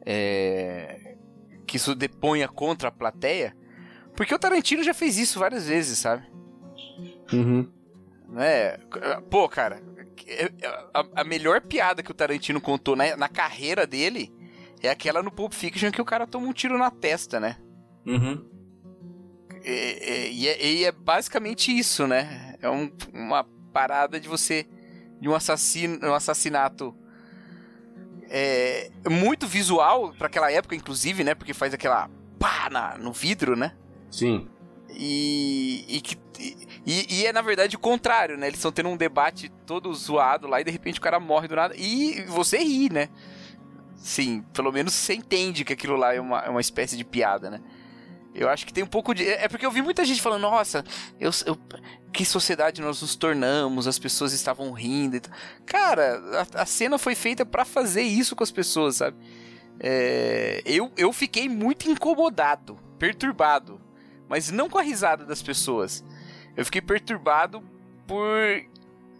[0.04, 0.97] É,
[1.68, 3.54] que isso deponha contra a plateia.
[4.16, 6.26] Porque o Tarantino já fez isso várias vezes, sabe?
[7.32, 7.70] Uhum.
[8.38, 8.78] É,
[9.30, 9.80] pô, cara,
[10.92, 14.32] a, a, melhor piada que o Tarantino contou na, na, carreira dele
[14.82, 17.56] é aquela no Pulp Fiction que o cara toma um tiro na testa, né?
[18.06, 18.44] Uhum.
[19.62, 22.56] E, e, e, é, e é, basicamente isso, né?
[22.60, 24.66] É um, uma parada de você.
[25.20, 26.96] de um, assassino, um assassinato
[28.28, 31.34] é, muito visual para aquela época, inclusive, né?
[31.34, 33.72] Porque faz aquela pá na, no vidro, né?
[34.10, 34.48] Sim.
[34.90, 36.02] E, e,
[36.86, 38.46] e, e, é na verdade o contrário, né?
[38.46, 41.56] Eles estão tendo um debate todo zoado lá e de repente o cara morre do
[41.56, 41.74] nada.
[41.76, 43.08] E você ri, né?
[43.96, 47.50] Sim, pelo menos você entende que aquilo lá é uma, é uma espécie de piada,
[47.50, 47.60] né?
[48.34, 49.26] Eu acho que tem um pouco de.
[49.26, 50.84] É porque eu vi muita gente falando, nossa,
[51.18, 51.58] eu, eu
[52.12, 55.20] que sociedade nós nos tornamos, as pessoas estavam rindo.
[55.66, 59.16] Cara, a, a cena foi feita para fazer isso com as pessoas, sabe?
[59.80, 63.80] É, eu, eu fiquei muito incomodado, perturbado
[64.28, 66.04] mas não com a risada das pessoas.
[66.56, 67.62] Eu fiquei perturbado
[68.06, 68.36] por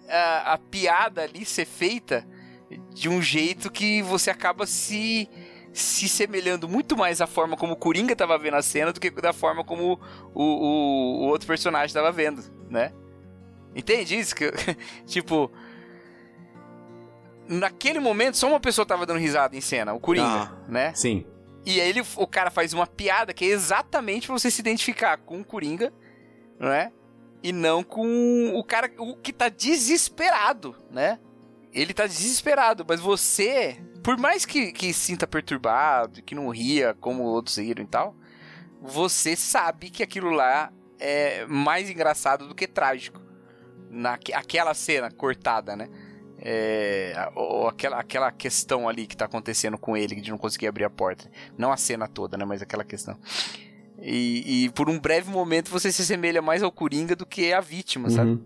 [0.09, 2.27] a, a piada ali ser feita
[2.93, 5.29] de um jeito que você acaba se
[5.81, 9.11] se semelhando muito mais à forma como o Coringa estava vendo a cena do que
[9.11, 10.01] da forma como
[10.35, 12.93] o, o, o outro personagem estava vendo, né?
[13.75, 14.35] Entende isso?
[14.35, 14.53] Que,
[15.07, 15.51] tipo,
[17.49, 20.93] naquele momento só uma pessoa tava dando risada em cena, o Coringa, ah, né?
[20.95, 21.25] Sim.
[21.65, 25.19] E aí ele, o cara faz uma piada que é exatamente pra você se identificar
[25.19, 25.93] com o Coringa,
[26.59, 26.93] né?
[27.43, 31.19] E não com o cara o que tá desesperado, né?
[31.73, 37.25] Ele tá desesperado, mas você, por mais que, que sinta perturbado, que não ria como
[37.25, 38.17] outros riram e tal,
[38.81, 43.21] você sabe que aquilo lá é mais engraçado do que trágico.
[43.91, 45.91] Naquela cena cortada, né?
[46.39, 50.85] É, ou aquela, aquela questão ali que tá acontecendo com ele, de não conseguir abrir
[50.85, 51.31] a porta.
[51.59, 52.47] Não a cena toda, né?
[52.47, 53.15] Mas aquela questão.
[54.01, 57.61] E, e por um breve momento você se assemelha mais ao Coringa do que a
[57.61, 58.15] vítima, uhum.
[58.15, 58.43] sabe?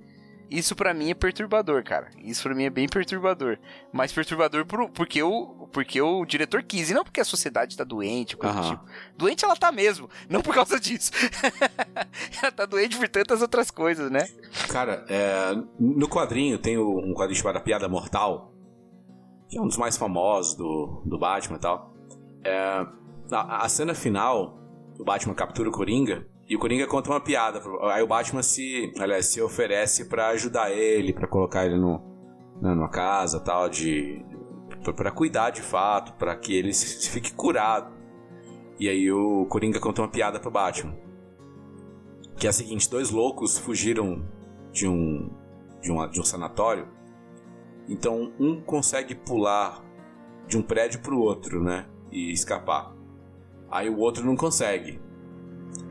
[0.53, 2.09] Isso para mim é perturbador, cara.
[2.23, 3.59] Isso para mim é bem perturbador.
[3.91, 7.85] Mas perturbador por, porque, o, porque o diretor quis, e não porque a sociedade tá
[7.85, 8.61] doente, coisa uhum.
[8.61, 8.85] do tipo.
[9.17, 11.11] Doente ela tá mesmo, não por causa disso.
[12.43, 14.29] ela tá doente por tantas outras coisas, né?
[14.69, 18.53] Cara, é, no quadrinho tem um quadrinho chamado Piada Mortal,
[19.49, 21.95] que é um dos mais famosos do, do Batman e tal.
[22.45, 22.87] É,
[23.31, 24.59] a, a cena final,
[24.99, 27.63] o Batman captura o Coringa, e o Coringa conta uma piada.
[27.93, 32.01] Aí o Batman se, aliás, se oferece para ajudar ele, para colocar ele no,
[32.61, 34.25] né, numa casa tal, de
[34.97, 37.93] para cuidar de fato, para que ele se, fique curado.
[38.79, 40.97] E aí o Coringa conta uma piada pro Batman.
[42.37, 44.25] Que é a seguinte: dois loucos fugiram
[44.73, 45.31] de um,
[45.81, 46.89] de um, de um sanatório.
[47.89, 49.85] Então um consegue pular
[50.47, 51.87] de um prédio pro outro, né?
[52.11, 52.95] E escapar.
[53.71, 55.01] Aí o outro não consegue.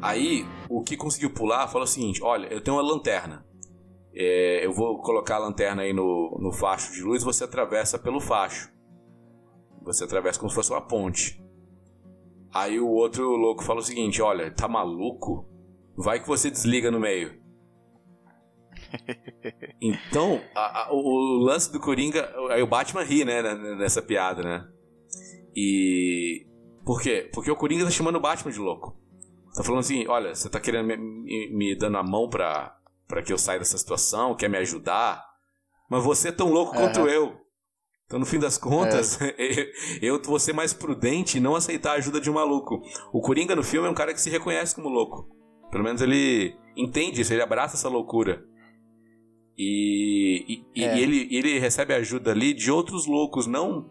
[0.02, 3.46] Aí, o que conseguiu pular falou o seguinte: olha, eu tenho uma lanterna.
[4.14, 8.20] É, eu vou colocar a lanterna aí no, no facho de luz, você atravessa pelo
[8.20, 8.70] facho.
[9.84, 11.42] Você atravessa como se fosse uma ponte.
[12.54, 15.48] Aí o outro louco fala o seguinte: olha, tá maluco?
[15.96, 17.40] Vai que você desliga no meio.
[19.84, 22.32] Então, a, a, o lance do Coringa.
[22.52, 23.42] Aí o Batman ri, né,
[23.76, 24.68] nessa piada, né?
[25.56, 26.46] E.
[26.86, 27.30] Por quê?
[27.34, 29.01] Porque o Coringa tá chamando o Batman de louco.
[29.54, 32.76] Tá falando assim, olha, você tá querendo me, me, me dando a mão pra,
[33.08, 35.26] pra que eu saia dessa situação, quer me ajudar,
[35.90, 36.82] mas você é tão louco uhum.
[36.82, 37.36] quanto eu.
[38.06, 39.36] Então, no fim das contas, é.
[40.02, 42.82] eu vou ser mais prudente e não aceitar a ajuda de um maluco.
[43.12, 45.30] O Coringa no filme é um cara que se reconhece como louco.
[45.70, 48.44] Pelo menos ele entende isso, ele abraça essa loucura.
[49.58, 50.98] E, e, é.
[50.98, 53.90] e ele, ele recebe ajuda ali de outros loucos, não.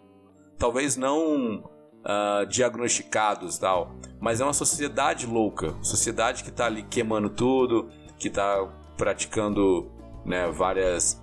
[0.59, 1.65] Talvez não
[2.05, 3.95] uh, diagnosticados tal.
[4.21, 9.91] Mas é uma sociedade louca, sociedade que está ali queimando tudo, que está praticando
[10.25, 11.23] né, várias.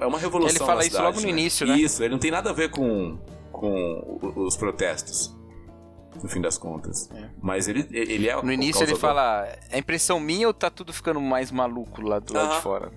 [0.00, 0.56] É uma revolução.
[0.56, 1.30] Ele fala isso cidade, logo no né?
[1.30, 1.76] início, né?
[1.78, 3.18] Isso, ele não tem nada a ver com,
[3.50, 5.36] com os protestos.
[6.22, 7.08] No fim das contas.
[7.12, 7.30] É.
[7.40, 8.42] Mas ele, ele é.
[8.42, 12.32] No início ele fala: é impressão minha ou tá tudo ficando mais maluco lá do
[12.32, 12.90] lado de fora?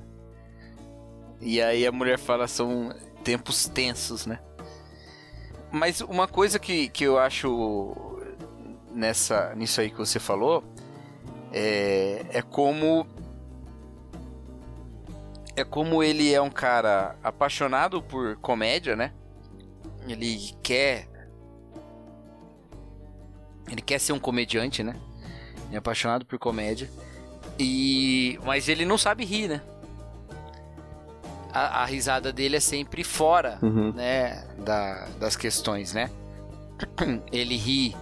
[1.39, 2.93] E aí a mulher fala: são
[3.23, 4.39] tempos tensos, né?
[5.71, 8.17] Mas uma coisa que, que eu acho
[8.93, 10.63] nessa, nisso aí que você falou
[11.51, 13.07] é, é como
[15.55, 19.13] é como ele é um cara apaixonado por comédia, né?
[20.07, 21.07] Ele quer
[23.69, 24.95] ele quer ser um comediante, né?
[25.67, 26.89] Ele é apaixonado por comédia.
[27.57, 29.61] E mas ele não sabe rir, né?
[31.53, 33.91] A, a risada dele é sempre fora, uhum.
[33.93, 36.09] né, da, das questões, né?
[37.31, 37.95] Ele ri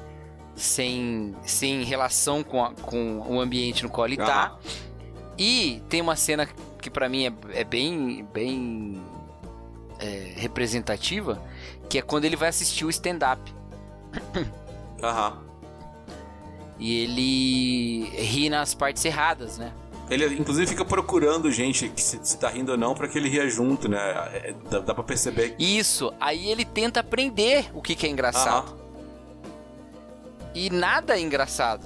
[0.56, 4.58] sem, sem relação com, a, com o ambiente no qual ele tá.
[5.38, 6.48] E tem uma cena
[6.82, 9.02] que para mim é, é, bem, bem
[10.00, 11.42] é, representativa,
[11.90, 13.42] que é quando ele vai assistir o stand-up.
[15.02, 15.42] Aham.
[16.78, 19.74] E ele ri nas partes erradas, né?
[20.10, 23.30] Ele, inclusive, fica procurando gente que se, se tá rindo ou não para que ele
[23.30, 24.00] ria junto, né?
[24.34, 25.56] É, dá, dá pra perceber.
[25.60, 26.12] Isso.
[26.20, 28.72] Aí ele tenta aprender o que, que é engraçado.
[28.72, 28.80] Aham.
[30.56, 31.86] E nada é engraçado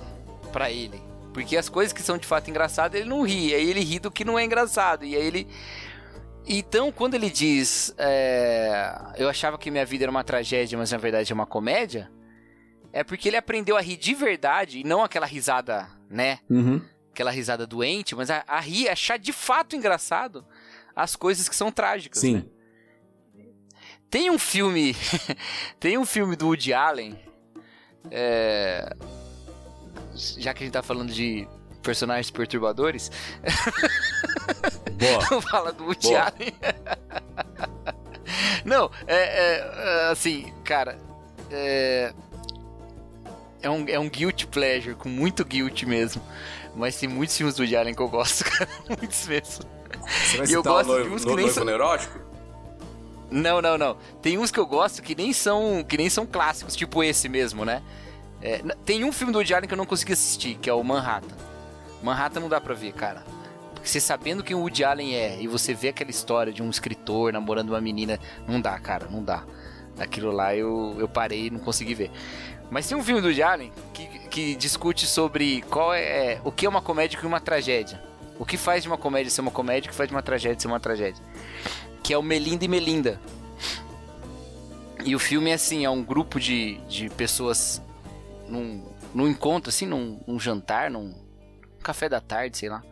[0.53, 1.01] para ele.
[1.33, 3.53] Porque as coisas que são de fato engraçadas, ele não ri.
[3.53, 5.03] Aí ele ri do que não é engraçado.
[5.03, 5.47] E aí ele.
[6.47, 7.93] Então, quando ele diz.
[7.97, 8.95] É...
[9.17, 12.09] Eu achava que minha vida era uma tragédia, mas na verdade é uma comédia.
[12.93, 16.39] É porque ele aprendeu a rir de verdade e não aquela risada, né?
[16.49, 16.79] Uhum
[17.13, 20.43] aquela risada doente, mas a, a rir, achar de fato engraçado
[20.95, 22.19] as coisas que são trágicas.
[22.19, 22.35] Sim.
[22.35, 22.45] Né?
[24.09, 24.95] Tem um filme.
[25.79, 27.17] tem um filme do Woody Allen.
[28.11, 28.95] É,
[30.15, 31.47] já que a gente tá falando de
[31.81, 33.11] personagens perturbadores.
[35.29, 35.41] Boa.
[35.41, 36.53] Fala do Woody Allen.
[38.65, 40.97] Não, é, é, é, assim, cara,
[41.51, 42.13] é,
[43.61, 46.21] é um, é um guilty pleasure, com muito guilt mesmo.
[46.75, 49.65] Mas tem muitos filmes do Woody Allen que eu gosto, cara, muitos mesmo.
[50.07, 51.65] Você vai e eu gosto noivo, de uns que nem são...
[51.65, 52.19] neurótico?
[53.29, 53.97] Não, não, não.
[54.21, 57.65] Tem uns que eu gosto que nem são, que nem são clássicos, tipo esse mesmo,
[57.65, 57.81] né?
[58.41, 60.83] É, tem um filme do Woody Allen que eu não consegui assistir, que é o
[60.83, 61.35] Manhattan.
[62.03, 63.23] Manhattan não dá pra ver, cara.
[63.73, 66.69] Porque você sabendo quem o Woody Allen é e você vê aquela história de um
[66.69, 69.43] escritor namorando uma menina, não dá, cara, não dá.
[69.97, 72.11] Aquilo lá eu, eu parei e não consegui ver.
[72.69, 76.65] Mas tem um filme do Woody Allen que, que discute sobre qual é o que
[76.65, 78.03] é uma comédia e uma tragédia.
[78.39, 80.59] O que faz de uma comédia ser uma comédia, o que faz de uma tragédia
[80.59, 81.23] ser uma tragédia.
[82.01, 83.21] Que é o Melinda e Melinda.
[85.05, 87.79] E o filme é assim, é um grupo de, de pessoas
[88.47, 91.13] num, num encontro, assim, num, num jantar, num
[91.83, 92.83] café da tarde, sei lá.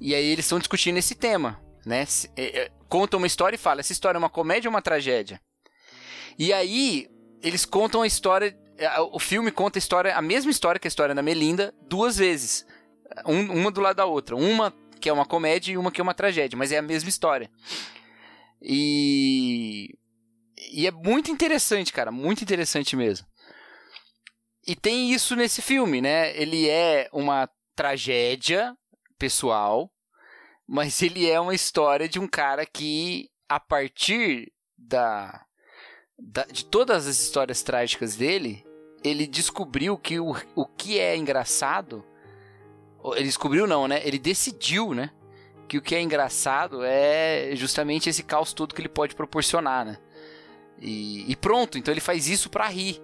[0.00, 2.06] E aí eles estão discutindo esse tema, né?
[2.36, 5.40] É, é, contam uma história e falam, essa história é uma comédia ou uma tragédia?
[6.38, 7.08] E aí
[7.42, 8.56] eles contam a história, é,
[9.12, 12.66] o filme conta a história, a mesma história que a história da Melinda, duas vezes.
[13.26, 14.34] Um, uma do lado da outra.
[14.34, 17.08] Uma que é uma comédia e uma que é uma tragédia, mas é a mesma
[17.08, 17.50] história.
[18.60, 19.96] E.
[20.72, 23.26] E é muito interessante, cara, muito interessante mesmo.
[24.66, 26.34] E tem isso nesse filme, né?
[26.36, 28.74] Ele é uma tragédia
[29.18, 29.92] pessoal,
[30.66, 35.44] mas ele é uma história de um cara que, a partir da
[36.18, 38.64] de todas as histórias trágicas dele,
[39.02, 42.04] ele descobriu que o, o que é engraçado.
[43.16, 44.00] Ele descobriu, não, né?
[44.04, 45.10] Ele decidiu, né?
[45.68, 49.98] Que o que é engraçado é justamente esse caos todo que ele pode proporcionar, né?
[50.80, 53.02] E, e pronto, então ele faz isso para rir.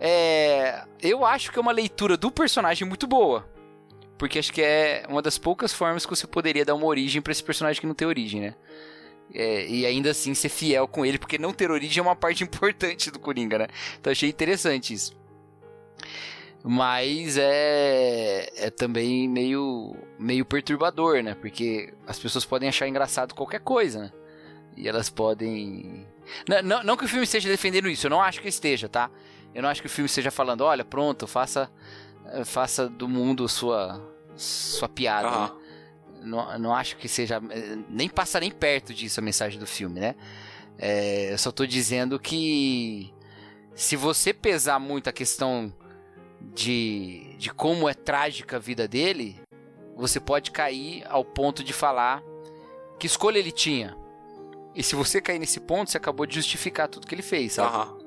[0.00, 3.48] É, eu acho que é uma leitura do personagem muito boa.
[4.18, 7.32] Porque acho que é uma das poucas formas que você poderia dar uma origem para
[7.32, 8.54] esse personagem que não tem origem, né?
[9.34, 12.42] É, e ainda assim ser fiel com ele, porque não ter origem é uma parte
[12.44, 13.66] importante do Coringa, né?
[13.98, 15.16] Então achei interessante isso.
[16.64, 21.34] Mas é, é também meio, meio perturbador, né?
[21.34, 24.12] Porque as pessoas podem achar engraçado qualquer coisa, né?
[24.76, 26.06] E elas podem.
[26.48, 29.10] Não, não, não que o filme esteja defendendo isso, eu não acho que esteja, tá?
[29.54, 31.70] Eu não acho que o filme esteja falando, olha, pronto, faça,
[32.44, 34.00] faça do mundo sua,
[34.36, 35.28] sua piada.
[35.28, 35.42] Uhum.
[35.42, 35.61] Né?
[36.22, 37.40] Não, não acho que seja.
[37.50, 40.14] Eh, nem passa nem perto disso a mensagem do filme, né?
[40.78, 43.12] É, eu só tô dizendo que
[43.74, 45.72] se você pesar muito a questão
[46.54, 49.40] de, de como é trágica a vida dele,
[49.96, 52.22] você pode cair ao ponto de falar
[52.98, 53.96] que escolha ele tinha.
[54.74, 57.76] E se você cair nesse ponto, você acabou de justificar tudo que ele fez, sabe?
[57.76, 58.01] Uhum.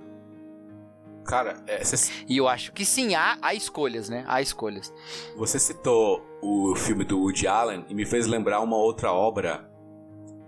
[1.26, 1.82] Cara, é,
[2.28, 4.24] E eu acho que sim, há, há escolhas, né?
[4.28, 4.94] Há escolhas.
[5.36, 9.70] Você citou o filme do Woody Allen e me fez lembrar uma outra obra.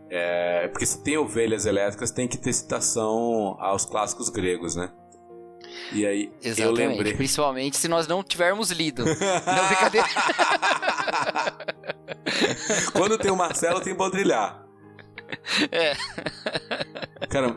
[0.10, 4.92] É, porque se tem ovelhas elétricas, tem que ter citação aos clássicos gregos, né?
[5.92, 7.14] E aí, Exatamente, eu lembrei.
[7.14, 9.04] Principalmente se nós não tivermos lido.
[9.06, 10.08] não, brincadeira.
[12.94, 14.68] Quando tem o Marcelo, tem Baudrillard.
[15.72, 15.94] É.
[17.28, 17.56] Cara,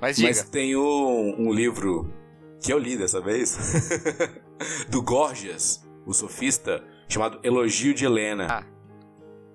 [0.00, 2.12] mas, mas tem um, um livro
[2.60, 3.58] que eu li dessa vez,
[4.88, 8.46] do Gorgias, o sofista, chamado Elogio de Helena.
[8.50, 8.66] Ah,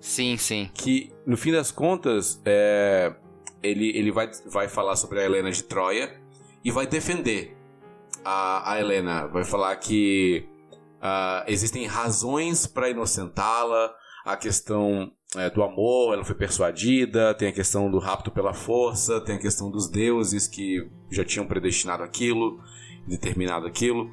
[0.00, 0.70] sim, sim.
[0.74, 3.14] Que, no fim das contas, é,
[3.62, 6.20] ele, ele vai, vai falar sobre a Helena de Troia
[6.64, 7.56] e vai defender
[8.24, 9.26] a, a Helena.
[9.28, 10.48] Vai falar que
[10.96, 17.52] uh, existem razões para inocentá-la, a questão é, do amor, ela foi persuadida, tem a
[17.52, 22.60] questão do rapto pela força, tem a questão dos deuses que já tinham predestinado aquilo
[23.06, 24.10] determinado aquilo.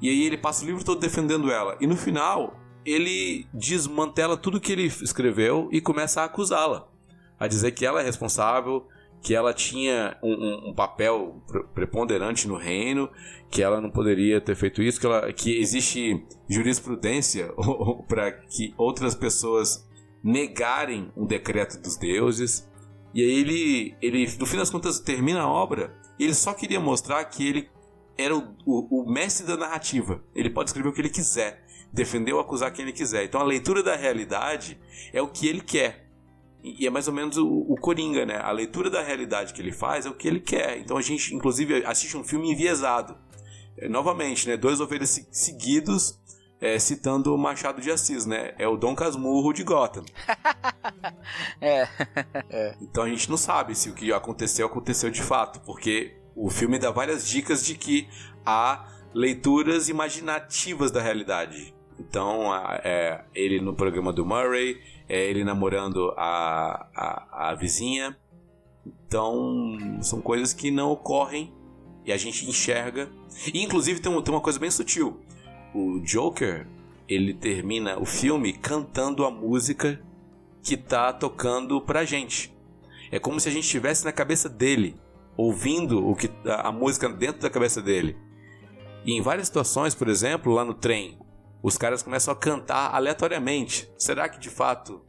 [0.00, 1.76] E aí ele passa o livro todo defendendo ela.
[1.80, 6.88] E no final, ele desmantela tudo que ele escreveu e começa a acusá-la.
[7.38, 8.86] A dizer que ela é responsável,
[9.20, 11.42] que ela tinha um, um, um, papel
[11.74, 13.08] preponderante no reino,
[13.50, 17.52] que ela não poderia ter feito isso, que, ela, que existe jurisprudência
[18.08, 19.88] para que outras pessoas
[20.22, 22.68] negarem um decreto dos deuses.
[23.14, 27.24] E aí ele, ele, no fim das contas, termina a obra ele só queria mostrar
[27.24, 27.70] que ele
[28.24, 30.22] era o, o, o, mestre da narrativa.
[30.34, 33.24] Ele pode escrever o que ele quiser, defender ou acusar quem ele quiser.
[33.24, 34.78] Então a leitura da realidade
[35.12, 36.08] é o que ele quer.
[36.62, 38.38] E é mais ou menos o, o Coringa, né?
[38.38, 40.78] A leitura da realidade que ele faz é o que ele quer.
[40.78, 43.16] Então a gente, inclusive, assiste um filme enviesado.
[43.76, 44.56] É, novamente, né?
[44.56, 46.20] Dois ovelhas seguidos
[46.62, 48.54] é, citando o Machado de Assis, né?
[48.56, 50.04] É o Dom Casmurro de Gotham.
[51.60, 51.88] é.
[52.48, 52.76] é.
[52.80, 56.78] Então a gente não sabe se o que aconteceu aconteceu de fato, porque o filme
[56.78, 58.08] dá várias dicas de que
[58.44, 61.74] há leituras imaginativas da realidade.
[61.98, 68.16] Então, é ele no programa do Murray, é ele namorando a, a, a vizinha.
[68.84, 71.52] Então, são coisas que não ocorrem
[72.04, 73.10] e a gente enxerga.
[73.52, 75.20] E, inclusive, tem, tem uma coisa bem sutil.
[75.74, 76.66] O Joker,
[77.08, 80.02] ele termina o filme cantando a música
[80.62, 82.52] que tá tocando pra gente.
[83.10, 84.96] É como se a gente estivesse na cabeça dele,
[85.36, 88.16] ouvindo o que a música dentro da cabeça dele.
[89.04, 91.18] E em várias situações, por exemplo, lá no trem,
[91.62, 93.90] os caras começam a cantar aleatoriamente.
[93.98, 95.02] Será que de fato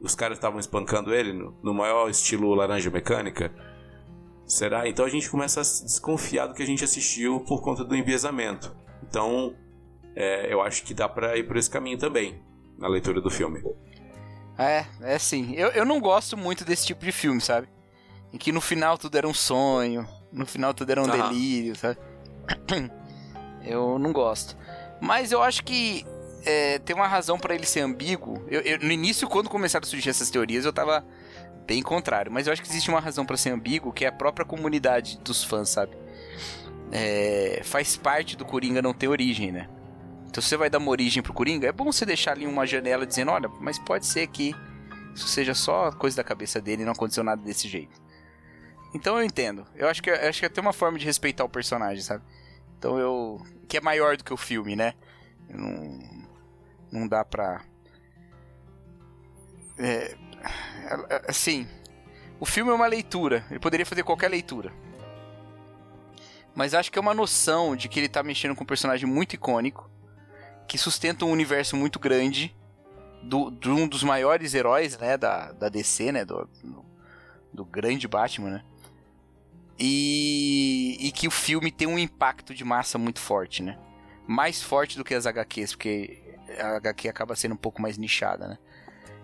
[0.00, 3.52] os caras estavam espancando ele no, no, maior estilo laranja mecânica?
[4.46, 4.88] Será?
[4.88, 8.74] Então a gente começa a desconfiar do que a gente assistiu por conta do enviesamento.
[9.02, 9.54] Então
[10.14, 12.42] é, eu acho que dá pra ir por esse caminho também,
[12.78, 13.62] na leitura do filme.
[14.58, 15.54] É, é sim.
[15.54, 17.68] Eu, eu não gosto muito desse tipo de filme, sabe?
[18.32, 21.98] Em que no final tudo era um sonho, no final tudo era um delírio, sabe?
[23.64, 24.56] Eu não gosto.
[25.00, 26.04] Mas eu acho que
[26.44, 28.44] é, tem uma razão para ele ser ambíguo.
[28.48, 31.04] Eu, eu, no início, quando começaram a surgir essas teorias, eu tava
[31.66, 32.32] bem contrário.
[32.32, 35.18] Mas eu acho que existe uma razão para ser ambíguo, que é a própria comunidade
[35.18, 35.96] dos fãs, sabe?
[36.92, 39.68] É, faz parte do Coringa não ter origem, né?
[40.26, 42.66] Então, se você vai dar uma origem pro Coringa, é bom você deixar ali uma
[42.66, 44.54] janela dizendo: olha, mas pode ser que
[45.14, 48.00] isso seja só coisa da cabeça dele e não aconteceu nada desse jeito.
[48.94, 49.66] Então eu entendo.
[49.74, 52.24] Eu acho que, eu acho que até uma forma de respeitar o personagem, sabe?
[52.78, 53.40] Então eu.
[53.68, 54.94] Que é maior do que o filme, né?
[55.48, 55.98] Não,
[56.90, 57.62] não dá pra.
[59.78, 60.16] É,
[61.28, 61.68] assim.
[62.40, 63.44] O filme é uma leitura.
[63.50, 64.72] Ele poderia fazer qualquer leitura.
[66.54, 69.34] Mas acho que é uma noção de que ele tá mexendo com um personagem muito
[69.34, 69.88] icônico.
[70.66, 72.56] Que sustenta um universo muito grande.
[73.22, 75.16] Do, de um dos maiores heróis, né?
[75.16, 76.24] Da, da DC, né?
[76.24, 76.84] Do, do,
[77.52, 78.64] do grande Batman, né?
[79.82, 83.78] E, e que o filme tem um impacto de massa muito forte, né?
[84.26, 86.22] Mais forte do que as HQs, porque
[86.58, 88.58] a HQ acaba sendo um pouco mais nichada, né?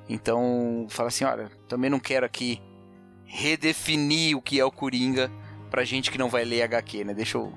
[0.08, 2.62] Então, fala assim, olha, também não quero aqui
[3.26, 5.30] redefinir o que é o Coringa
[5.70, 7.12] pra gente que não vai ler HQ, né?
[7.12, 7.52] Deixa eu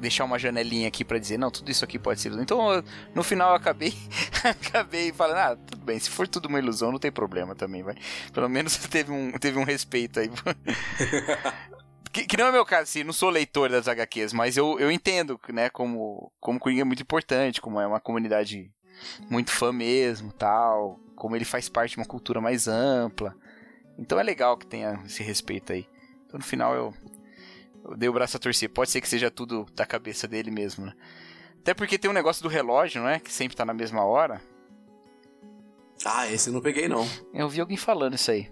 [0.00, 2.44] deixar uma janelinha aqui para dizer, não, tudo isso aqui pode ser ilusão.
[2.44, 3.92] Então, no final eu acabei
[4.44, 7.96] acabei falando, ah, tudo bem, se for tudo uma ilusão, não tem problema também, vai.
[8.32, 10.30] Pelo menos teve um, teve um respeito aí.
[12.16, 14.90] Que, que, não é meu caso, assim, não sou leitor das HQs, mas eu, eu
[14.90, 18.72] entendo, né, como, como Coringa é muito importante, como é uma comunidade
[19.28, 23.36] muito fã mesmo, tal, como ele faz parte de uma cultura mais ampla.
[23.98, 25.86] Então é legal que tenha esse respeito aí.
[26.24, 26.94] Então no final eu,
[27.84, 28.70] eu dei o braço a torcer.
[28.70, 30.94] Pode ser que seja tudo da cabeça dele mesmo, né?
[31.60, 33.20] Até porque tem um negócio do relógio, não é?
[33.20, 34.40] Que sempre tá na mesma hora.
[36.02, 37.06] Ah, esse eu não peguei não.
[37.34, 38.50] Eu vi alguém falando isso aí.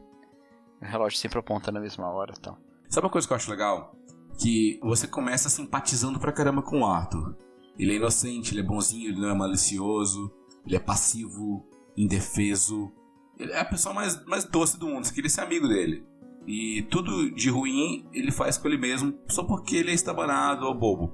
[0.83, 2.59] O relógio sempre aponta na mesma hora e tal.
[2.89, 3.97] Sabe uma coisa que eu acho legal?
[4.39, 7.37] Que você começa simpatizando pra caramba com o Arthur.
[7.79, 10.33] Ele é inocente, ele é bonzinho, ele não é malicioso,
[10.67, 11.67] ele é passivo,
[11.97, 12.93] indefeso.
[13.39, 16.07] Ele é a pessoa mais, mais doce do mundo, você queria ser amigo dele.
[16.47, 20.75] E tudo de ruim ele faz com ele mesmo só porque ele é estabanado ou
[20.75, 21.13] bobo.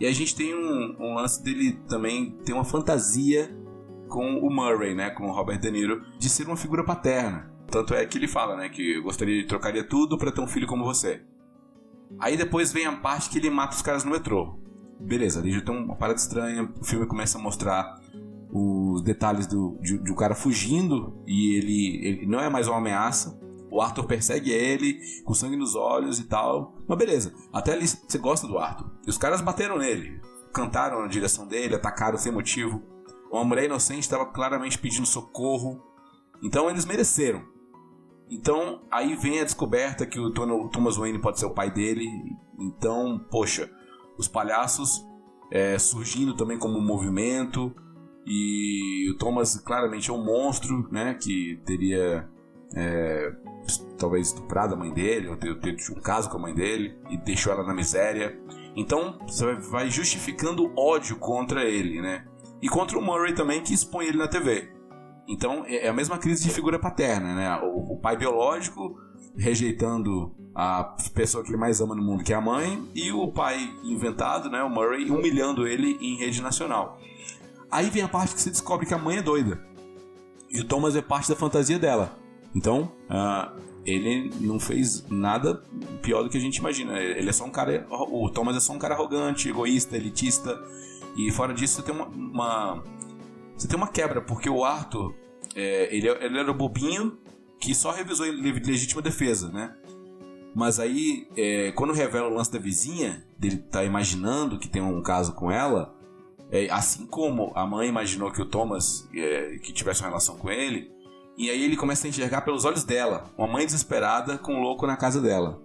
[0.00, 3.56] E a gente tem um, um lance dele também, tem uma fantasia
[4.08, 7.51] com o Murray, né, com o Robert De Niro, de ser uma figura paterna.
[7.72, 10.46] Tanto é que ele fala, né, que eu gostaria de trocaria tudo para ter um
[10.46, 11.22] filho como você.
[12.20, 14.58] Aí depois vem a parte que ele mata os caras no metrô.
[15.00, 17.98] Beleza, ali já tem uma parada estranha, o filme começa a mostrar
[18.52, 22.76] os detalhes do, de, de um cara fugindo e ele, ele não é mais uma
[22.76, 23.40] ameaça.
[23.70, 26.76] O Arthur persegue ele com sangue nos olhos e tal.
[26.86, 28.92] Mas beleza, até ali você gosta do Arthur.
[29.06, 30.20] E os caras bateram nele,
[30.52, 32.82] cantaram na direção dele, atacaram sem motivo.
[33.30, 35.82] Uma mulher inocente estava claramente pedindo socorro.
[36.42, 37.50] Então eles mereceram.
[38.32, 42.08] Então, aí vem a descoberta que o Thomas Wayne pode ser o pai dele.
[42.58, 43.70] Então, poxa,
[44.16, 45.06] os palhaços
[45.50, 47.74] é, surgindo também como movimento.
[48.26, 51.12] E o Thomas claramente é um monstro, né?
[51.14, 52.26] Que teria
[52.74, 53.32] é,
[53.98, 57.18] talvez estuprado a mãe dele, ou ter, ter um caso com a mãe dele e
[57.18, 58.40] deixou ela na miséria.
[58.74, 62.24] Então você vai justificando ódio contra ele, né?
[62.62, 64.72] E contra o Murray também, que expõe ele na TV.
[65.28, 67.60] Então é, é a mesma crise de figura paterna, né?
[67.62, 68.98] O, o pai biológico
[69.36, 73.28] rejeitando a pessoa que ele mais ama no mundo, que é a mãe, e o
[73.28, 76.98] pai inventado, né, o Murray, humilhando ele em rede nacional.
[77.70, 79.64] Aí vem a parte que se descobre que a mãe é doida.
[80.50, 82.14] E o Thomas é parte da fantasia dela.
[82.54, 85.62] Então, uh, ele não fez nada
[86.02, 87.00] pior do que a gente imagina.
[87.00, 87.86] Ele é só um cara.
[87.90, 90.62] O Thomas é só um cara arrogante, egoísta, elitista.
[91.16, 92.84] E fora disso, tem uma, uma
[93.62, 95.14] você tem uma quebra, porque o Arthur,
[95.54, 97.18] é, ele, ele era o bobinho
[97.60, 99.74] que só revisou legítima defesa, né?
[100.54, 105.02] Mas aí, é, quando revela o lance da vizinha, dele tá imaginando que tem um
[105.02, 105.94] caso com ela,
[106.54, 110.50] É, assim como a mãe imaginou que o Thomas é, que tivesse uma relação com
[110.50, 110.90] ele,
[111.34, 114.86] e aí ele começa a enxergar pelos olhos dela, uma mãe desesperada com um louco
[114.86, 115.58] na casa dela.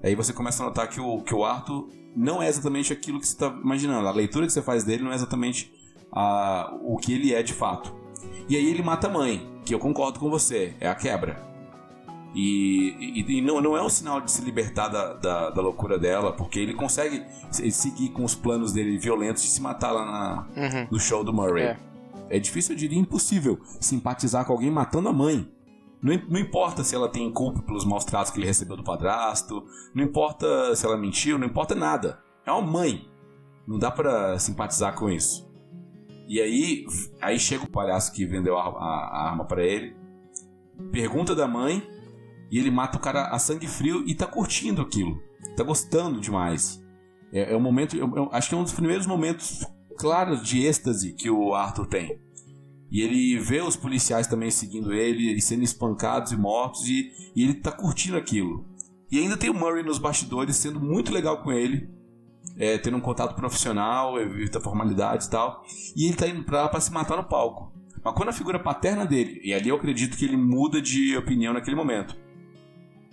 [0.00, 3.26] Aí você começa a notar que o, que o Arthur não é exatamente aquilo que
[3.26, 4.06] você está imaginando.
[4.06, 5.72] A leitura que você faz dele não é exatamente
[6.12, 7.94] a, o que ele é de fato.
[8.48, 11.48] E aí ele mata a mãe, que eu concordo com você, é a quebra.
[12.34, 15.98] E, e, e, não, não é um sinal de se libertar da, da, da, loucura
[15.98, 20.46] dela, porque ele consegue seguir com os planos dele violentos de se matar lá na,
[20.56, 20.88] uhum.
[20.90, 21.64] no show do Murray.
[21.64, 21.78] É.
[22.30, 25.50] é difícil, eu diria impossível, simpatizar com alguém matando a mãe.
[26.00, 29.64] Não, não, importa se ela tem culpa pelos maus tratos que ele recebeu do padrasto,
[29.94, 32.20] não importa se ela mentiu, não importa nada.
[32.46, 33.08] É uma mãe.
[33.66, 35.47] Não dá para simpatizar com isso.
[36.28, 36.84] E aí,
[37.22, 39.96] aí chega o palhaço que vendeu a, a, a arma para ele,
[40.92, 41.82] pergunta da mãe
[42.50, 45.18] e ele mata o cara a sangue frio e tá curtindo aquilo.
[45.56, 46.84] Tá gostando demais.
[47.32, 49.64] É, é um momento, eu, eu, acho que é um dos primeiros momentos
[49.98, 52.20] claros de êxtase que o Arthur tem.
[52.90, 57.42] E ele vê os policiais também seguindo ele, e sendo espancados e mortos, e, e
[57.42, 58.66] ele tá curtindo aquilo.
[59.10, 61.88] E ainda tem o Murray nos bastidores, sendo muito legal com ele,
[62.58, 65.64] é, tendo um contato profissional, evita formalidades e tal.
[65.96, 67.72] E ele tá indo pra lá pra se matar no palco.
[68.04, 71.52] Mas quando a figura paterna dele, e ali eu acredito que ele muda de opinião
[71.52, 72.16] naquele momento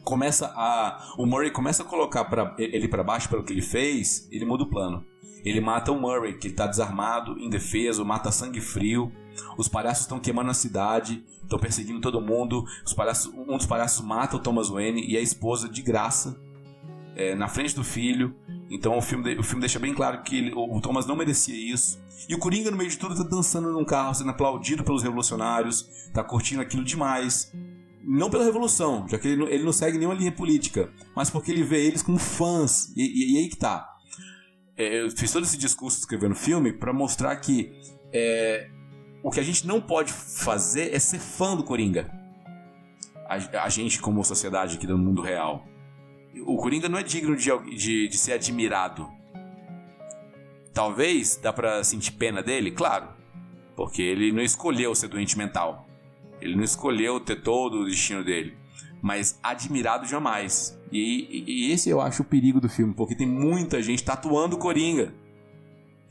[0.06, 1.14] começa a.
[1.18, 4.64] O Murray começa a colocar pra, ele para baixo pelo que ele fez, ele muda
[4.64, 5.04] o plano.
[5.44, 9.12] Ele mata o Murray, que está desarmado, indefeso, mata sangue frio.
[9.58, 12.64] Os palhaços estão queimando a cidade, estão perseguindo todo mundo.
[12.86, 16.40] Os palhaços, um dos palhaços mata o Thomas Wayne e a esposa de graça
[17.16, 18.36] é, na frente do filho.
[18.70, 22.00] Então o filme, o filme deixa bem claro que ele, o, Thomas não merecia isso.
[22.28, 25.88] E o Coringa, no meio de tudo, está dançando num carro, sendo aplaudido pelos revolucionários,
[26.08, 27.52] está curtindo aquilo demais.
[28.04, 31.52] Não pela revolução, já que ele não, ele não segue nenhuma linha política, mas porque
[31.52, 32.92] ele vê eles como fãs.
[32.96, 33.96] E, e, e aí que tá.
[34.78, 37.72] É, eu fiz todo esse discurso escrevendo o filme para mostrar que
[38.12, 38.70] é,
[39.24, 42.12] o que a gente não pode fazer é ser fã do Coringa.
[43.28, 45.66] A, a, gente, como sociedade aqui do mundo real.
[46.46, 49.08] O Coringa não é digno de, de, de ser admirado.
[50.74, 53.08] Talvez dá pra sentir pena dele, claro.
[53.76, 55.88] Porque ele não escolheu ser doente mental.
[56.42, 58.58] Ele não escolheu ter todo o destino dele.
[59.02, 60.80] Mas admirado jamais.
[60.92, 65.14] E, e, esse eu acho o perigo do filme, porque tem muita gente tatuando Coringa.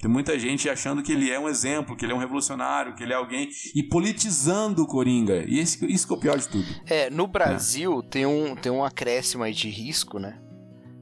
[0.05, 3.03] Tem muita gente achando que ele é um exemplo, que ele é um revolucionário, que
[3.03, 5.47] ele é alguém e politizando o Coringa.
[5.49, 6.67] E esse, isso que é o pior de tudo.
[6.85, 8.09] É, no Brasil é.
[8.11, 10.39] tem um tem um acréscimo aí de risco, né?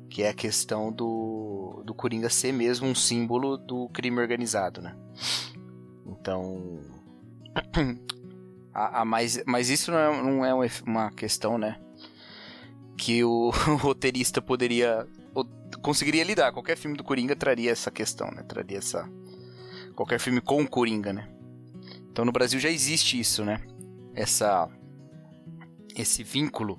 [0.09, 4.97] Que é a questão do, do Coringa ser mesmo um símbolo do crime organizado, né?
[6.07, 6.79] Então.
[8.75, 9.37] A, a, mas,
[9.69, 11.79] isso não é, não é uma questão, né?
[12.97, 13.51] Que o
[13.83, 15.07] roteirista poderia.
[15.83, 16.53] Conseguiria lidar.
[16.53, 18.43] Qualquer filme do Coringa traria essa questão, né?
[18.43, 19.09] Traria essa.
[19.95, 21.29] Qualquer filme com o Coringa, né?
[22.11, 23.61] Então no Brasil já existe isso, né?
[24.15, 24.69] Essa.
[25.97, 26.79] Esse vínculo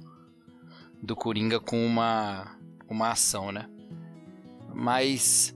[1.01, 2.58] do Coringa com uma.
[2.88, 3.68] Uma ação, né?
[4.74, 5.56] Mas.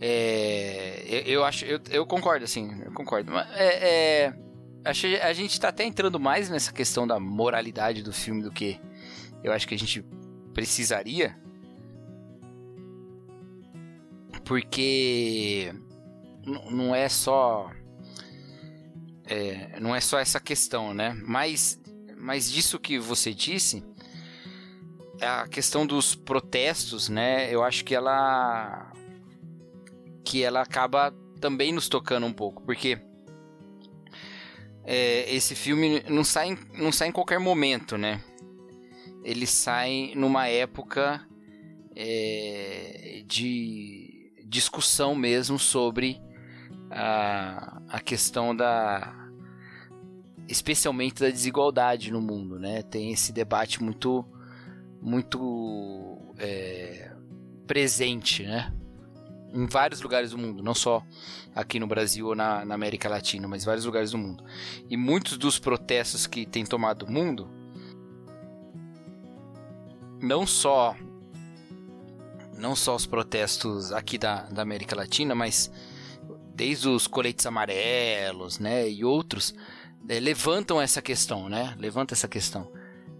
[0.00, 1.64] É, eu, eu acho.
[1.64, 2.82] Eu, eu concordo, assim.
[2.84, 3.32] Eu concordo.
[3.32, 4.50] Mas é, é
[4.84, 8.80] Acho a gente tá até entrando mais nessa questão da moralidade do filme do que
[9.44, 10.04] eu acho que a gente
[10.54, 11.36] precisaria.
[14.44, 15.72] Porque
[16.44, 17.70] não é só.
[19.24, 21.16] É, não é só essa questão, né?
[21.24, 21.80] Mas,
[22.16, 23.84] mas disso que você disse,
[25.20, 27.52] a questão dos protestos, né?
[27.52, 28.92] Eu acho que ela.
[30.24, 32.62] que ela acaba também nos tocando um pouco.
[32.62, 32.98] Porque
[34.84, 38.20] é, esse filme não sai, não sai em qualquer momento, né?
[39.22, 41.26] Ele sai numa época
[41.94, 44.09] é, de
[44.50, 46.20] discussão mesmo sobre
[46.90, 49.16] a, a questão da
[50.48, 52.82] especialmente da desigualdade no mundo, né?
[52.82, 54.26] Tem esse debate muito
[55.00, 57.12] muito é,
[57.66, 58.74] presente, né?
[59.54, 61.02] Em vários lugares do mundo, não só
[61.54, 64.44] aqui no Brasil ou na, na América Latina, mas vários lugares do mundo.
[64.88, 67.48] E muitos dos protestos que têm tomado o mundo,
[70.20, 70.96] não só
[72.60, 75.70] não só os protestos aqui da, da América Latina, mas
[76.54, 79.54] desde os coletes amarelos, né, e outros,
[80.08, 82.70] é, levantam essa questão, né, levanta essa questão.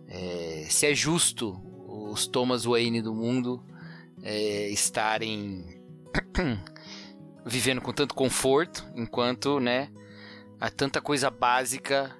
[0.06, 3.64] É, se é justo os Thomas Wayne do mundo
[4.22, 5.82] é, estarem
[7.46, 9.90] vivendo com tanto conforto, enquanto, né,
[10.60, 12.14] há tanta coisa básica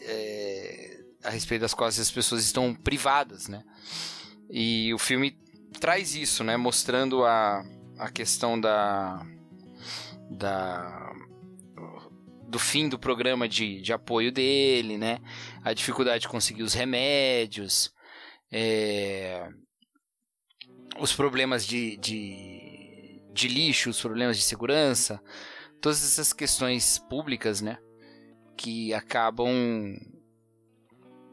[0.00, 3.64] é, a respeito das quais as pessoas estão privadas, né?
[4.50, 5.38] E o filme
[5.80, 7.64] traz isso, né, mostrando a,
[7.98, 9.24] a questão da
[10.30, 11.12] da
[12.48, 15.18] do fim do programa de, de apoio dele, né?
[15.64, 17.92] A dificuldade de conseguir os remédios,
[18.52, 19.48] é,
[21.00, 25.20] os problemas de, de, de lixo, os problemas de segurança,
[25.80, 27.76] todas essas questões públicas, né?
[28.56, 29.96] Que acabam.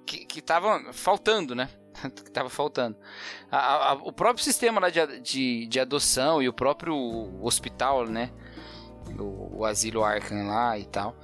[0.08, 1.70] que estavam faltando, né?
[2.16, 2.98] que estava faltando.
[3.52, 6.96] A, a, o próprio sistema lá de, de, de, adoção e o próprio
[7.42, 8.32] hospital, né?
[9.20, 11.16] O, o asilo Arkham lá e tal.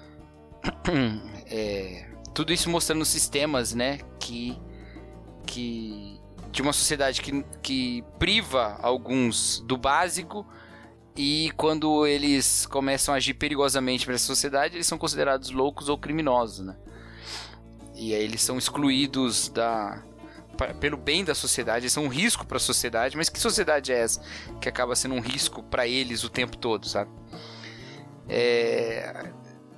[1.50, 4.00] É, tudo isso mostrando sistemas, né?
[4.20, 4.60] Que,
[5.46, 6.20] que
[6.52, 10.46] de uma sociedade que, que priva alguns do básico
[11.16, 15.98] e quando eles começam a agir perigosamente para essa sociedade, eles são considerados loucos ou
[15.98, 16.76] criminosos, né?
[17.96, 20.04] E aí eles são excluídos da
[20.80, 24.00] pelo bem da sociedade, eles são um risco para a sociedade, mas que sociedade é
[24.00, 24.22] essa
[24.60, 27.12] que acaba sendo um risco para eles o tempo todo, sabe?
[28.28, 29.32] É...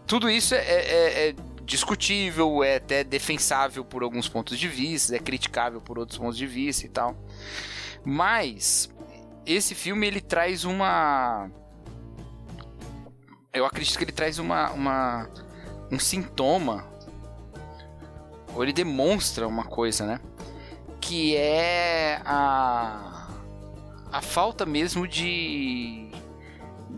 [0.07, 5.19] Tudo isso é, é, é discutível, é até defensável por alguns pontos de vista, é
[5.19, 7.15] criticável por outros pontos de vista e tal.
[8.03, 8.89] Mas
[9.45, 11.49] esse filme ele traz uma
[13.53, 15.30] eu acredito que ele traz uma, uma
[15.91, 16.88] um sintoma
[18.53, 20.19] ou ele demonstra uma coisa, né?
[21.10, 23.30] Que é a
[24.12, 26.12] a falta mesmo de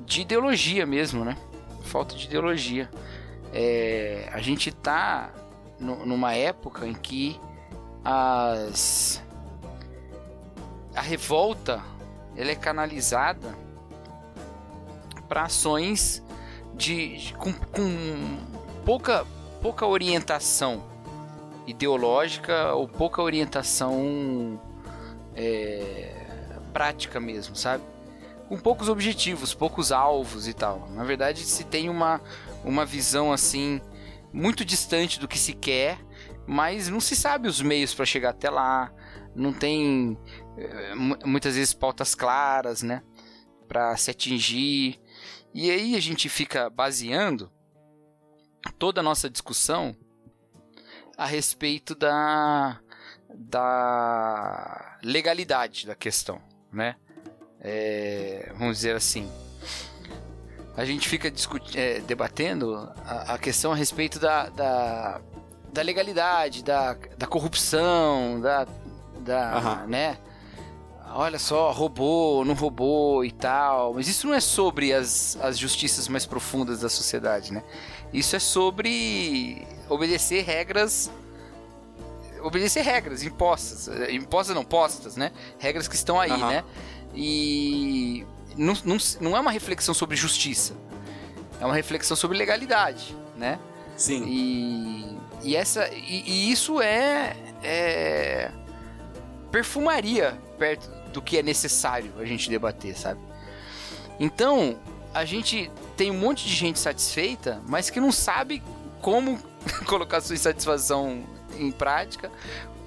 [0.06, 1.38] de ideologia mesmo, né?
[1.84, 2.92] Falta de ideologia.
[3.54, 5.32] É, a gente está
[5.80, 7.40] numa época em que
[8.04, 9.24] as
[10.94, 11.82] a revolta
[12.36, 13.56] ela é canalizada
[15.30, 16.22] para ações
[16.76, 18.40] de, de com, com,
[18.84, 19.26] pouca
[19.62, 20.91] pouca orientação
[21.68, 24.60] ideológica ou pouca orientação
[25.36, 26.14] é,
[26.74, 27.84] prática mesmo, sabe?
[28.48, 30.90] Com poucos objetivos, poucos alvos e tal.
[30.90, 32.22] Na verdade, se tem uma
[32.64, 33.82] uma visão assim
[34.34, 36.00] muito distante do que se quer,
[36.48, 38.92] mas não se sabe os meios para chegar até lá,
[39.36, 40.18] não tem
[40.58, 40.94] eh,
[41.26, 43.04] muitas vezes pautas claras, né,
[43.68, 45.00] para se atingir.
[45.54, 47.52] E aí a gente fica baseando
[48.78, 49.96] toda a nossa discussão
[51.22, 52.80] a respeito da
[53.30, 56.42] da legalidade da questão,
[56.74, 56.96] né?
[57.62, 59.32] É, vamos dizer assim,
[60.76, 61.32] a gente fica
[61.76, 65.22] é, debatendo a, a, questão a respeito da, da,
[65.72, 68.66] da legalidade, da, da corrupção, da,
[69.20, 69.88] da uhum.
[69.88, 70.18] né?
[71.14, 73.94] Olha só, roubou, não roubou e tal.
[73.94, 77.64] Mas isso não é sobre as, as justiças mais profundas da sociedade, né?
[78.12, 81.12] Isso é sobre obedecer regras
[82.42, 85.32] obedecer regras impostas, impostas não postas, né?
[85.60, 86.48] Regras que estão aí, uhum.
[86.50, 86.64] né?
[87.14, 88.26] E
[88.58, 90.74] não, não, não é uma reflexão sobre justiça.
[91.60, 93.60] É uma reflexão sobre legalidade, né?
[93.96, 94.24] Sim.
[94.26, 98.52] E, e, essa, e, e isso é, é
[99.52, 103.20] perfumaria perto do que é necessário a gente debater, sabe?
[104.20, 104.80] Então,
[105.14, 108.64] a gente tem um monte de gente satisfeita, mas que não sabe
[109.02, 109.40] como
[109.86, 111.24] colocar sua insatisfação
[111.58, 112.32] em prática,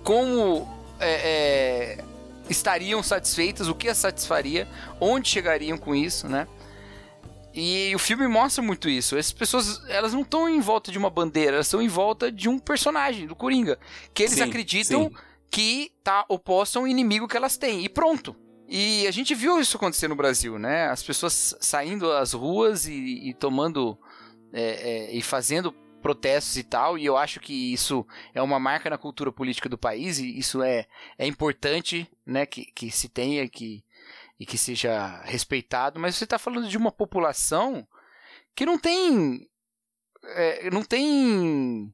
[0.02, 0.68] como
[1.00, 2.04] é, é,
[2.48, 4.68] estariam satisfeitas, o que as satisfaria,
[5.00, 6.46] onde chegariam com isso, né?
[7.56, 9.16] E o filme mostra muito isso.
[9.16, 12.48] Essas pessoas, elas não estão em volta de uma bandeira, elas estão em volta de
[12.48, 13.78] um personagem, do Coringa,
[14.12, 15.16] que eles sim, acreditam sim.
[15.50, 17.84] que tá oposto a um inimigo que elas têm.
[17.84, 18.34] E pronto.
[18.68, 20.88] E a gente viu isso acontecer no Brasil, né?
[20.88, 23.96] As pessoas saindo às ruas e, e tomando
[24.52, 25.72] é, é, e fazendo
[26.04, 29.78] protestos e tal, e eu acho que isso é uma marca na cultura política do
[29.78, 30.86] país, e isso é,
[31.16, 33.82] é importante, né, que, que se tenha que,
[34.38, 37.88] e que seja respeitado, mas você está falando de uma população
[38.54, 39.48] que não tem
[40.24, 41.90] é, não tem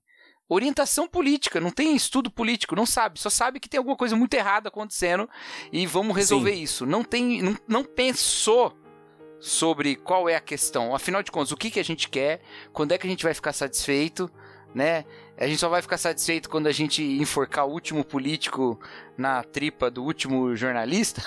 [0.49, 4.35] orientação política, não tem estudo político, não sabe, só sabe que tem alguma coisa muito
[4.35, 5.31] errada acontecendo
[5.73, 6.63] e vamos resolver Sim.
[6.63, 6.85] isso.
[6.85, 8.77] Não tem, não, não pensou
[9.41, 10.95] sobre qual é a questão.
[10.95, 12.43] Afinal de contas, o que, que a gente quer?
[12.73, 14.31] Quando é que a gente vai ficar satisfeito?
[14.75, 15.05] Né?
[15.37, 18.79] A gente só vai ficar satisfeito quando a gente enforcar o último político
[19.17, 21.23] na tripa do último jornalista?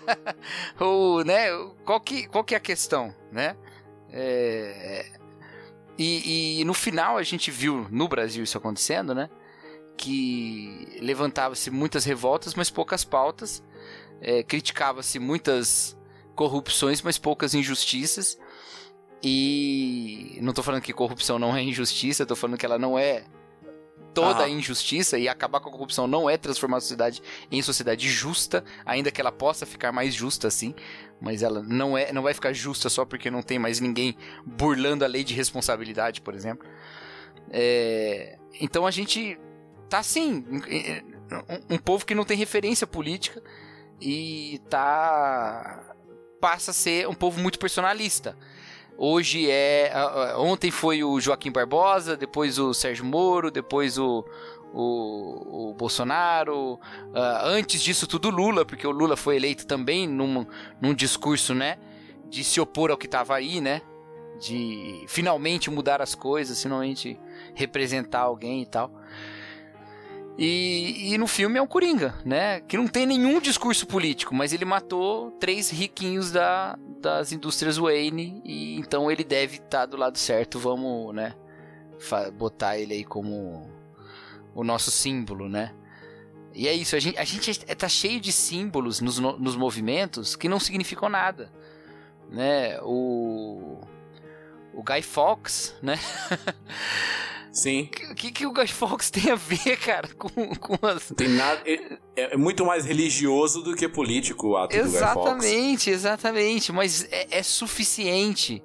[0.78, 1.48] Ou, né?
[1.84, 3.56] Qual que, qual que é a questão, né?
[4.12, 5.10] É...
[5.98, 9.28] E, e no final a gente viu no Brasil isso acontecendo, né?
[9.96, 13.62] Que levantava-se muitas revoltas, mas poucas pautas.
[14.22, 15.98] É, criticava-se muitas
[16.40, 18.38] corrupções, mas poucas injustiças.
[19.22, 23.24] E não tô falando que corrupção não é injustiça, tô falando que ela não é
[24.14, 27.22] toda a injustiça e acabar com a corrupção não é transformar a sociedade
[27.52, 30.74] em sociedade justa, ainda que ela possa ficar mais justa assim,
[31.20, 35.04] mas ela não é, não vai ficar justa só porque não tem mais ninguém burlando
[35.04, 36.66] a lei de responsabilidade, por exemplo.
[37.50, 39.38] É, então a gente
[39.90, 40.42] tá assim,
[41.68, 43.42] um, um povo que não tem referência política
[44.00, 45.90] e tá
[46.40, 48.36] passa a ser um povo muito personalista.
[48.96, 49.92] Hoje é.
[50.36, 54.24] Ontem foi o Joaquim Barbosa, depois o Sérgio Moro, depois o,
[54.74, 56.78] o, o Bolsonaro.
[57.44, 60.46] Antes disso, tudo Lula, porque o Lula foi eleito também num,
[60.80, 61.78] num discurso, né?
[62.28, 63.80] De se opor ao que estava aí, né?
[64.38, 67.18] De finalmente mudar as coisas, finalmente
[67.54, 68.90] representar alguém e tal.
[70.38, 72.60] E, e, no filme é um Coringa, né?
[72.60, 78.40] Que não tem nenhum discurso político, mas ele matou três riquinhos da, das indústrias Wayne
[78.44, 80.58] e então ele deve estar tá do lado certo.
[80.58, 81.34] Vamos, né?
[82.38, 83.70] Botar ele aí como
[84.54, 85.74] o nosso símbolo, né?
[86.54, 90.34] E é isso, a gente, a gente é, tá cheio de símbolos nos, nos movimentos
[90.34, 91.52] que não significam nada,
[92.28, 92.80] né?
[92.82, 93.78] O,
[94.72, 95.98] o Guy Fawkes, né?
[97.52, 97.90] Sim.
[98.10, 101.12] O que, que o Guy Fawkes tem a ver, cara, com, com as...
[101.16, 101.60] Tem nada...
[101.66, 105.44] É, é, muito mais religioso do que político o ato exatamente, do Guy Fawkes.
[105.46, 106.72] Exatamente, exatamente.
[106.72, 108.62] Mas é, é suficiente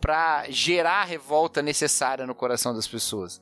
[0.00, 3.40] para gerar a revolta necessária no coração das pessoas.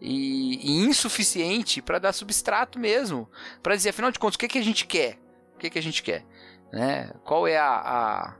[0.00, 3.28] E, e insuficiente para dar substrato mesmo.
[3.62, 5.18] para dizer, afinal de contas, o que, que a gente quer?
[5.54, 6.24] O que, que a gente quer?
[6.72, 7.12] Né?
[7.24, 8.34] Qual é a, a,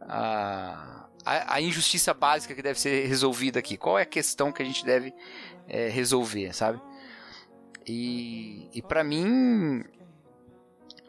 [0.00, 3.76] a a, a, injustiça básica que deve ser resolvida aqui?
[3.76, 5.12] Qual é a questão que a gente deve
[5.68, 6.80] é, resolver, sabe?
[7.86, 9.84] E, e para mim,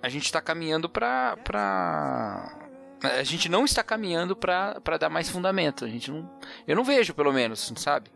[0.01, 2.55] a gente está caminhando para pra...
[3.01, 5.86] A gente não está caminhando para dar mais fundamento.
[5.86, 6.30] A gente não,
[6.67, 8.11] eu não vejo, pelo menos, sabe?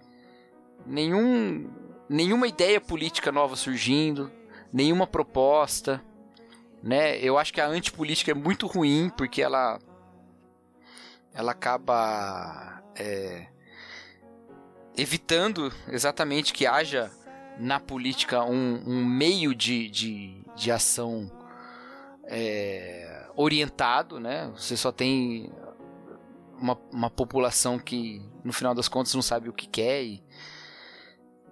[0.86, 1.72] Nenhum,
[2.10, 4.30] nenhuma ideia política nova surgindo,
[4.74, 6.04] nenhuma proposta,
[6.82, 7.18] né?
[7.20, 9.80] Eu acho que a antipolítica é muito ruim porque ela
[11.34, 13.48] ela acaba é,
[14.96, 17.12] evitando exatamente que haja
[17.58, 21.32] na política um, um meio de, de, de ação
[22.26, 24.52] é, orientado, né?
[24.56, 25.52] Você só tem
[26.60, 30.04] uma, uma população que, no final das contas, não sabe o que quer.
[30.04, 30.24] E...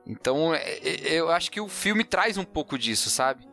[0.06, 3.48] Então, é, é, eu acho que o filme traz um pouco disso, sabe?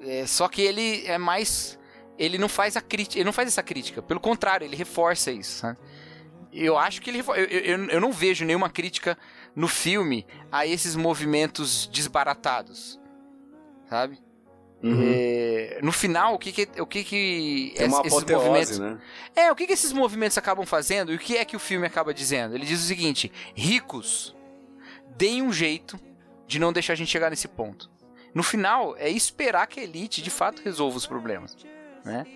[0.00, 1.78] É, só que ele é mais
[2.18, 4.02] ele não faz a crítica, ele não faz essa crítica.
[4.02, 5.66] Pelo contrário, ele reforça isso.
[5.66, 5.76] Né?
[6.52, 9.16] Eu acho que ele eu, eu, eu não vejo nenhuma crítica
[9.56, 13.00] no filme a esses movimentos desbaratados,
[13.88, 14.18] sabe?
[14.82, 15.12] Uhum.
[15.14, 18.98] É, no final, o que que, o que, que Tem uma esses movimentos, né?
[19.34, 21.86] É, o que que esses movimentos acabam fazendo e o que é que o filme
[21.86, 22.56] acaba dizendo?
[22.56, 24.34] Ele diz o seguinte: ricos,
[25.16, 26.00] deem um jeito
[26.48, 27.90] de não deixar a gente chegar nesse ponto.
[28.34, 31.56] No final, é esperar que a elite de fato resolva os problemas
[32.04, 32.26] né?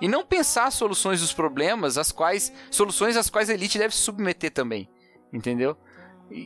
[0.00, 4.00] E não pensar soluções dos problemas, as quais soluções às quais a elite deve se
[4.00, 4.88] submeter também,
[5.32, 5.76] entendeu?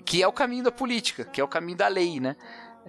[0.04, 2.36] Que é o caminho da política, que é o caminho da lei, né?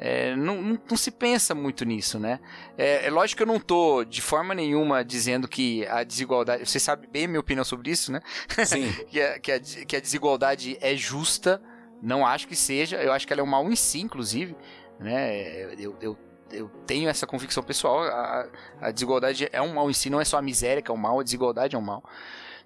[0.02, 2.40] É, não, não, não, se pensa muito nisso, né?
[2.78, 6.66] É, é, lógico que eu não tô de forma nenhuma dizendo que a desigualdade.
[6.66, 8.22] Você sabe bem a minha opinião sobre isso, né?
[8.66, 8.94] Sim.
[9.12, 11.62] que, a, que, a, que a desigualdade é justa.
[12.02, 12.96] Não acho que seja.
[12.96, 14.56] Eu acho que ela é um mal em si, inclusive.
[14.98, 15.74] Né?
[15.78, 16.18] Eu, eu
[16.52, 18.04] eu tenho essa convicção pessoal.
[18.04, 18.48] A,
[18.82, 20.98] a, desigualdade é um mal em si, não é só a miséria que é um
[20.98, 22.04] mal, a desigualdade é um mal.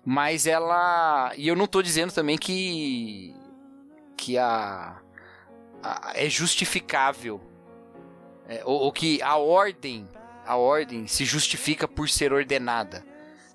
[0.05, 1.31] Mas ela.
[1.37, 3.35] E eu não estou dizendo também que.
[4.17, 4.97] que a.
[5.81, 7.41] a é justificável.
[8.47, 10.07] É, ou, ou, que a ordem.
[10.45, 13.05] A ordem se justifica por ser ordenada.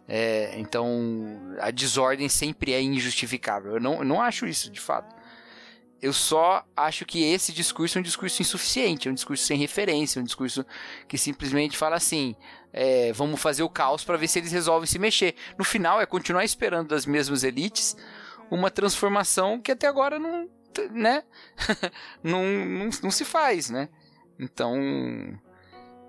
[0.09, 3.74] É, então, a desordem sempre é injustificável.
[3.74, 5.14] Eu não, eu não acho isso, de fato.
[6.01, 10.20] Eu só acho que esse discurso é um discurso insuficiente, é um discurso sem referência,
[10.20, 10.64] é um discurso
[11.09, 12.36] que simplesmente fala assim:
[12.72, 15.34] é, vamos fazer o caos para ver se eles resolvem se mexer.
[15.59, 17.96] No final, é continuar esperando das mesmas elites
[18.51, 20.49] uma transformação que até agora não,
[20.92, 21.24] né?
[22.22, 23.88] não, não, não se faz, né?
[24.38, 24.76] Então,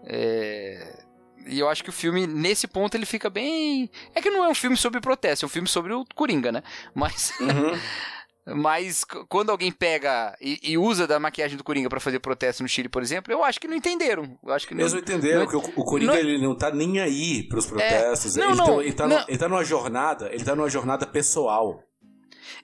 [0.06, 1.04] é...
[1.48, 3.90] E eu acho que o filme, nesse ponto, ele fica bem.
[4.14, 6.62] É que não é um filme sobre protesto, é um filme sobre o Coringa, né?
[6.94, 7.34] Mas.
[7.40, 7.80] Uhum.
[8.56, 12.70] Mas quando alguém pega e, e usa da maquiagem do Coringa para fazer protesto no
[12.70, 14.38] Chile, por exemplo, eu acho que não entenderam.
[14.44, 16.72] Eu acho que Eles não entenderam não, que o, o Coringa não, ele não tá
[16.72, 18.38] nem aí pros é, protestos.
[18.38, 20.70] É, não, ele, não, tá, ele, tá no, ele tá numa jornada, ele tá numa
[20.70, 21.84] jornada pessoal.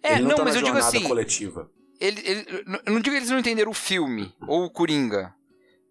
[0.01, 1.69] É, ele não, não tá mas eu digo assim, coletiva.
[1.99, 2.45] Ele, ele,
[2.85, 5.33] eu não digo que eles não entenderam o filme ou o Coringa.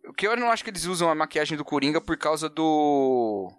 [0.07, 3.51] O que eu não acho que eles usam a maquiagem do Coringa por causa do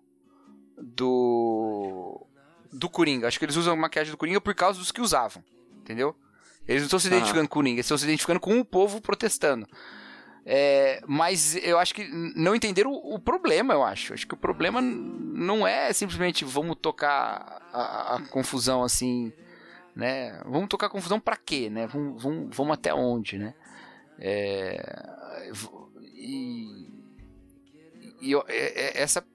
[0.77, 2.27] do
[2.71, 3.27] do Coringa.
[3.27, 5.43] Acho que eles usam a maquiagem do Coringa por causa dos que usavam.
[5.81, 6.15] Entendeu?
[6.67, 9.67] Eles não estão se identificando com ninguém, eles estão se identificando com o povo protestando.
[10.47, 14.13] É, mas eu acho que não entenderam o, o, problema, eu acho.
[14.13, 19.33] Acho que o problema não é simplesmente vamos tocar a, a confusão assim,
[19.95, 20.39] né?
[20.45, 21.87] Vamos tocar a confusão para quê, né?
[21.87, 23.55] Vamos, vamos, vamos até onde, né?
[24.19, 25.51] É,
[26.13, 26.89] e,
[28.21, 29.25] e eu, é, é, essa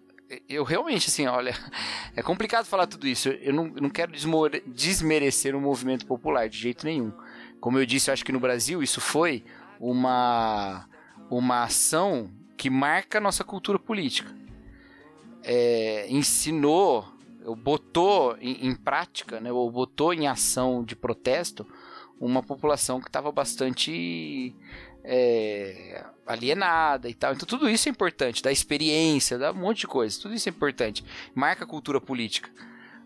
[0.48, 1.54] eu realmente, assim, olha,
[2.14, 3.28] é complicado falar tudo isso.
[3.28, 4.12] Eu não, não quero
[4.66, 7.12] desmerecer o movimento popular de jeito nenhum.
[7.60, 9.44] Como eu disse, eu acho que no Brasil isso foi
[9.78, 10.88] uma,
[11.30, 14.34] uma ação que marca a nossa cultura política.
[15.42, 17.06] É, ensinou,
[17.58, 21.66] botou em, em prática, né, ou botou em ação de protesto
[22.20, 24.54] uma população que estava bastante
[25.02, 27.32] é, alienada e tal.
[27.32, 30.20] Então tudo isso é importante, da experiência, dá um monte de coisa.
[30.20, 31.04] Tudo isso é importante.
[31.34, 32.50] Marca a cultura política.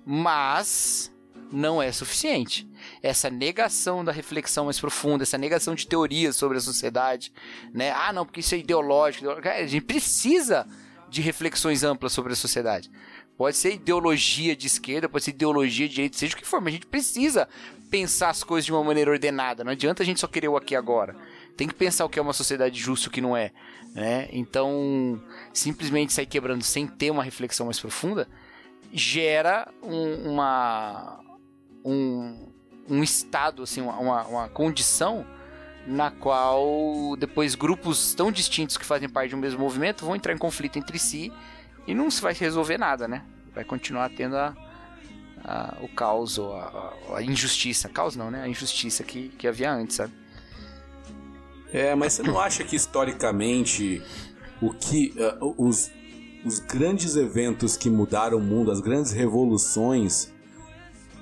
[0.04, 1.12] Mas
[1.50, 2.68] não é suficiente.
[3.02, 7.32] Essa negação da reflexão mais profunda, essa negação de teorias sobre a sociedade,
[7.72, 7.92] né?
[7.92, 9.26] Ah, não, porque isso é ideológico.
[9.30, 10.66] A gente precisa
[11.08, 12.90] de reflexões amplas sobre a sociedade.
[13.36, 16.68] Pode ser ideologia de esquerda, pode ser ideologia de direita, seja o que for, mas
[16.68, 17.48] a gente precisa
[17.90, 19.64] pensar as coisas de uma maneira ordenada.
[19.64, 21.16] Não adianta a gente só querer o aqui agora
[21.56, 23.52] tem que pensar o que é uma sociedade justa e o que não é.
[23.94, 24.28] Né?
[24.32, 28.28] Então, simplesmente sair quebrando sem ter uma reflexão mais profunda
[28.92, 31.20] gera um, uma,
[31.84, 32.52] um,
[32.88, 35.26] um estado, assim, uma, uma condição
[35.86, 40.32] na qual depois grupos tão distintos que fazem parte de um mesmo movimento vão entrar
[40.32, 41.32] em conflito entre si
[41.86, 43.22] e não se vai resolver nada, né?
[43.54, 44.56] Vai continuar tendo a,
[45.44, 47.88] a, o caos ou a, a, injustiça.
[47.88, 48.42] Caos não, né?
[48.42, 50.12] A injustiça que, que havia antes, sabe?
[51.74, 54.00] É, mas você não acha que historicamente
[54.62, 55.90] o que uh, os,
[56.46, 60.32] os grandes eventos que mudaram o mundo, as grandes revoluções,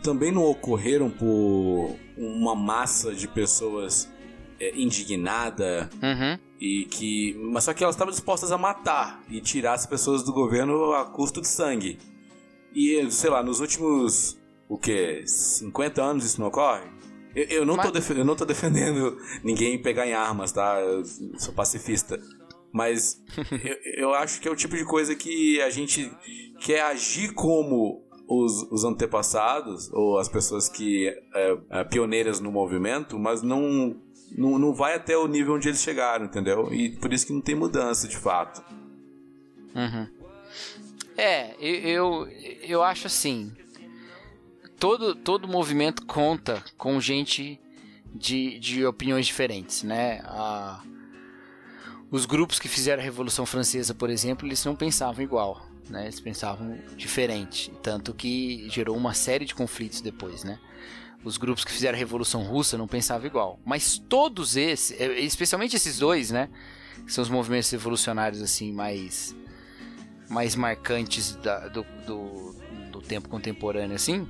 [0.03, 4.12] também não ocorreram por uma massa de pessoas
[4.61, 6.38] é, indignada uhum.
[6.61, 10.34] e que, mas só que elas estavam dispostas a matar e tirar as pessoas do
[10.34, 11.98] governo a custo de sangue.
[12.74, 14.38] E sei lá, nos últimos
[14.68, 16.84] o que 50 anos isso não ocorre?
[17.35, 18.07] Eu, eu não, Mas...
[18.07, 20.80] tô eu não tô defendendo ninguém pegar em armas, tá?
[20.80, 21.05] Eu
[21.39, 22.20] sou pacifista.
[22.72, 23.22] Mas
[23.64, 26.11] eu, eu acho que é o tipo de coisa que a gente
[26.61, 33.18] quer agir como os, os, antepassados ou as pessoas que é, é, pioneiras no movimento,
[33.18, 33.97] mas não,
[34.37, 36.72] não não vai até o nível onde eles chegaram, entendeu?
[36.72, 38.62] E por isso que não tem mudança de fato.
[39.74, 40.09] Uhum.
[41.16, 42.26] É, eu,
[42.62, 43.53] eu acho assim
[44.83, 47.61] todo, todo movimento conta com gente
[48.12, 50.20] de, de opiniões diferentes, né?
[50.24, 50.83] A,
[52.11, 56.03] os grupos que fizeram a Revolução Francesa, por exemplo, eles não pensavam igual, né?
[56.03, 60.59] Eles pensavam diferente, tanto que gerou uma série de conflitos depois, né?
[61.22, 65.76] Os grupos que fizeram a Revolução Russa não pensavam igual, mas todos esses, é, especialmente
[65.76, 66.49] esses dois, né?
[67.07, 69.33] Que são os movimentos revolucionários assim mais
[70.28, 72.57] mais marcantes da, do, do,
[72.91, 74.26] do tempo contemporâneo, assim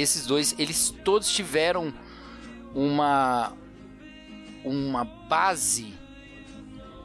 [0.00, 1.92] esses dois, eles todos tiveram
[2.74, 3.52] uma
[4.64, 5.94] uma base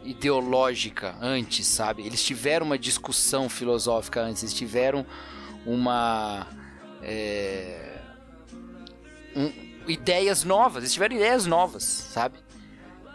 [0.04, 2.06] ideológica antes, sabe?
[2.06, 5.06] Eles tiveram uma discussão filosófica antes, eles tiveram
[5.66, 6.48] uma
[7.02, 8.00] é,
[9.36, 9.52] um,
[9.88, 12.38] ideias novas, eles tiveram ideias novas, sabe?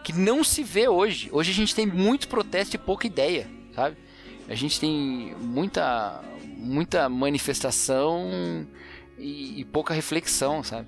[0.03, 1.29] Que não se vê hoje.
[1.31, 3.97] Hoje a gente tem muito protesto e pouca ideia, sabe?
[4.47, 6.23] A gente tem muita
[6.57, 8.67] muita manifestação
[9.19, 10.87] e, e pouca reflexão, sabe?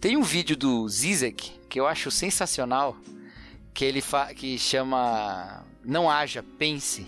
[0.00, 2.96] Tem um vídeo do Zizek que eu acho sensacional,
[3.74, 4.02] que ele
[4.34, 7.06] que chama Não haja, pense.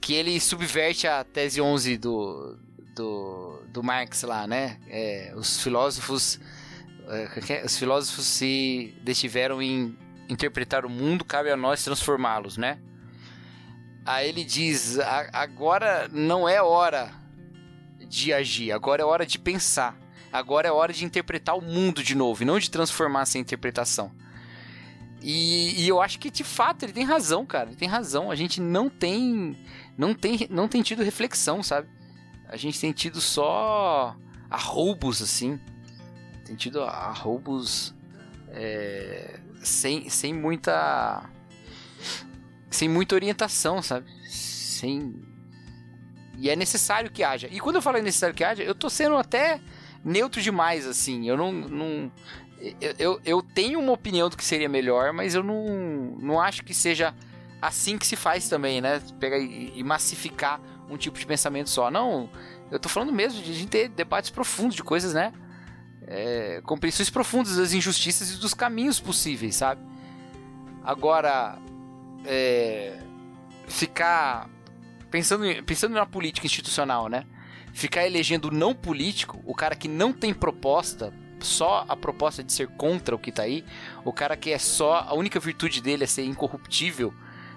[0.00, 2.58] Que ele subverte a tese 11 do,
[2.94, 4.78] do, do Marx lá, né?
[4.88, 6.38] É, os filósofos
[7.08, 9.96] é, é, os filósofos se destiveram em
[10.28, 12.78] interpretar o mundo, cabe a nós transformá-los, né?
[14.04, 14.98] Aí ele diz:
[15.32, 17.23] agora não é hora
[18.14, 19.98] de agir, agora é hora de pensar.
[20.32, 24.12] Agora é hora de interpretar o mundo de novo e não de transformar essa interpretação.
[25.20, 27.70] E, e, eu acho que de fato ele tem razão, cara.
[27.70, 28.30] Ele tem razão.
[28.30, 29.56] A gente não tem,
[29.96, 31.88] não tem, não tem tido reflexão, sabe?
[32.48, 34.16] A gente tem tido só
[34.50, 35.58] arroubos assim.
[36.44, 37.94] Tem tido arroubos
[38.50, 41.28] é, sem, sem muita,
[42.70, 44.06] sem muita orientação, sabe?
[44.28, 45.33] Sem
[46.38, 47.48] e é necessário que haja.
[47.50, 49.60] E quando eu falo é necessário que haja, eu tô sendo até
[50.04, 51.28] neutro demais, assim.
[51.28, 51.52] Eu não.
[51.52, 52.12] não
[52.80, 56.64] eu, eu, eu tenho uma opinião do que seria melhor, mas eu não, não acho
[56.64, 57.14] que seja
[57.60, 59.00] assim que se faz também, né?
[59.18, 61.90] Pegar e, e massificar um tipo de pensamento só.
[61.90, 62.28] Não,
[62.70, 65.32] eu tô falando mesmo de a gente ter debates profundos de coisas, né?
[66.06, 69.80] É, compreensões profundas das injustiças e dos caminhos possíveis, sabe?
[70.82, 71.58] Agora,
[72.26, 72.98] é,
[73.66, 74.48] ficar
[75.14, 77.24] pensando, pensando na política institucional, né?
[77.72, 82.66] Ficar elegendo não político, o cara que não tem proposta, só a proposta de ser
[82.66, 83.64] contra o que tá aí,
[84.04, 87.14] o cara que é só a única virtude dele é ser incorruptível,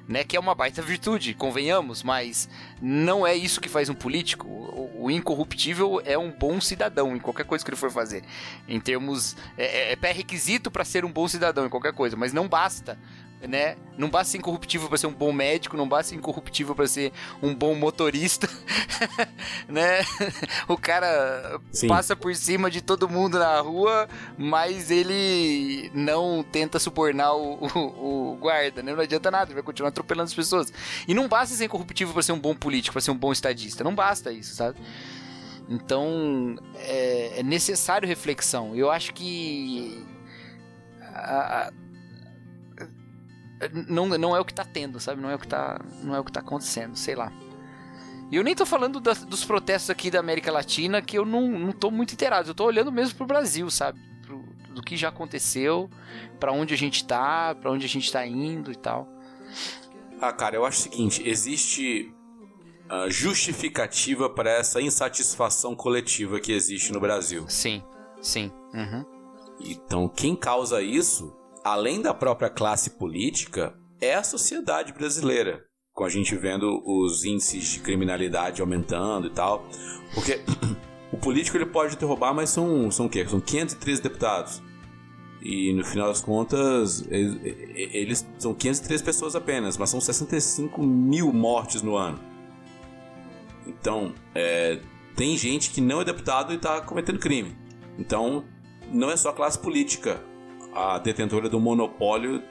[0.07, 0.23] né?
[0.23, 2.47] Que é uma baita virtude, convenhamos, mas
[2.79, 4.47] não é isso que faz um político.
[4.47, 8.23] O, o incorruptível é um bom cidadão em qualquer coisa que ele for fazer.
[8.67, 9.35] Em termos.
[9.57, 12.99] É, é pré-requisito para ser um bom cidadão em qualquer coisa, mas não basta
[13.41, 13.77] né?
[13.97, 17.11] Não basta ser incorruptível para ser um bom médico, não basta ser incorruptível para ser
[17.41, 18.49] um bom motorista,
[19.67, 19.99] né?
[20.67, 21.87] O cara Sim.
[21.87, 24.07] passa por cima de todo mundo na rua,
[24.37, 28.93] mas ele não tenta subornar o, o, o guarda, né?
[28.93, 30.73] Não adianta nada, ele vai continuar atropelando as pessoas.
[31.07, 33.83] E não basta ser incorruptível para ser um bom político, para ser um bom estadista,
[33.83, 34.79] não basta isso, sabe?
[35.69, 38.75] Então é, é necessário reflexão.
[38.75, 40.05] Eu acho que
[41.01, 41.71] a, a
[43.87, 45.21] não, não é o que tá tendo, sabe?
[45.21, 47.31] Não é o que tá, não é o que tá acontecendo, sei lá.
[48.29, 51.47] E eu nem tô falando da, dos protestos aqui da América Latina, que eu não,
[51.47, 52.49] não tô muito inteirado.
[52.49, 53.99] Eu tô olhando mesmo pro Brasil, sabe?
[54.25, 54.43] Pro,
[54.73, 55.89] do que já aconteceu,
[56.39, 59.07] para onde a gente tá, para onde a gente tá indo e tal.
[60.19, 62.13] Ah, cara, eu acho o seguinte: existe
[62.91, 67.45] uh, justificativa para essa insatisfação coletiva que existe no Brasil.
[67.47, 67.81] Sim,
[68.21, 68.51] sim.
[68.73, 69.05] Uhum.
[69.59, 71.36] Então, quem causa isso
[71.67, 75.65] além da própria classe política, é a sociedade brasileira.
[75.93, 79.67] Com a gente vendo os índices de criminalidade aumentando e tal.
[80.13, 80.41] Porque
[81.11, 83.27] o político ele pode derrubar, mas são, são o quê?
[83.27, 84.61] São 513 deputados.
[85.41, 87.37] E no final das contas, eles,
[87.75, 92.19] eles são 503 pessoas apenas, mas são 65 mil mortes no ano.
[93.65, 94.79] Então, é,
[95.15, 97.55] tem gente que não é deputado e está cometendo crime.
[97.99, 98.45] Então,
[98.91, 100.23] não é só a classe política
[100.73, 102.41] a detentora do monopólio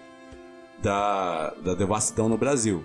[0.78, 2.84] da, da devassidão no Brasil.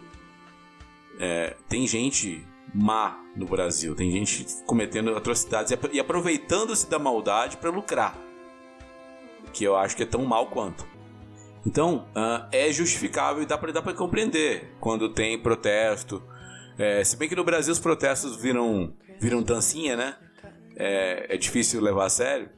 [1.20, 7.70] É, tem gente má no Brasil, tem gente cometendo atrocidades e aproveitando-se da maldade para
[7.70, 8.18] lucrar,
[9.54, 10.86] que eu acho que é tão mal quanto.
[11.66, 16.24] Então, uh, é justificável e dá para compreender quando tem protesto.
[16.78, 20.16] É, se bem que no Brasil os protestos viram, viram dancinha, né?
[20.76, 22.50] É, é difícil levar a sério